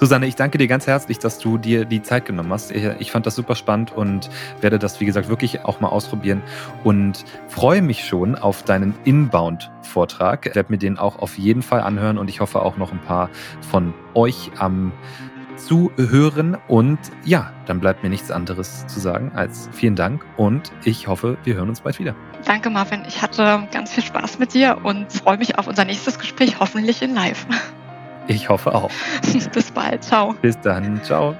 [0.00, 2.72] Susanne, ich danke dir ganz herzlich, dass du dir die Zeit genommen hast.
[2.72, 4.28] Ich fand das super spannend und
[4.60, 6.42] werde das, wie gesagt, wirklich auch mal ausprobieren
[6.82, 10.46] und freue mich schon auf deinen Inbound-Vortrag.
[10.46, 13.00] Ich werde mir den auch auf jeden Fall anhören und ich hoffe auch noch ein
[13.00, 13.30] paar
[13.70, 14.92] von euch am
[15.56, 16.56] Zuhören.
[16.68, 21.36] Und ja, dann bleibt mir nichts anderes zu sagen als vielen Dank und ich hoffe,
[21.44, 22.14] wir hören uns bald wieder.
[22.44, 23.02] Danke, Marvin.
[23.06, 27.02] Ich hatte ganz viel Spaß mit dir und freue mich auf unser nächstes Gespräch, hoffentlich
[27.02, 27.46] in Live.
[28.28, 28.90] Ich hoffe auch.
[29.52, 30.02] Bis bald.
[30.02, 30.34] Ciao.
[30.42, 31.02] Bis dann.
[31.02, 31.36] Ciao.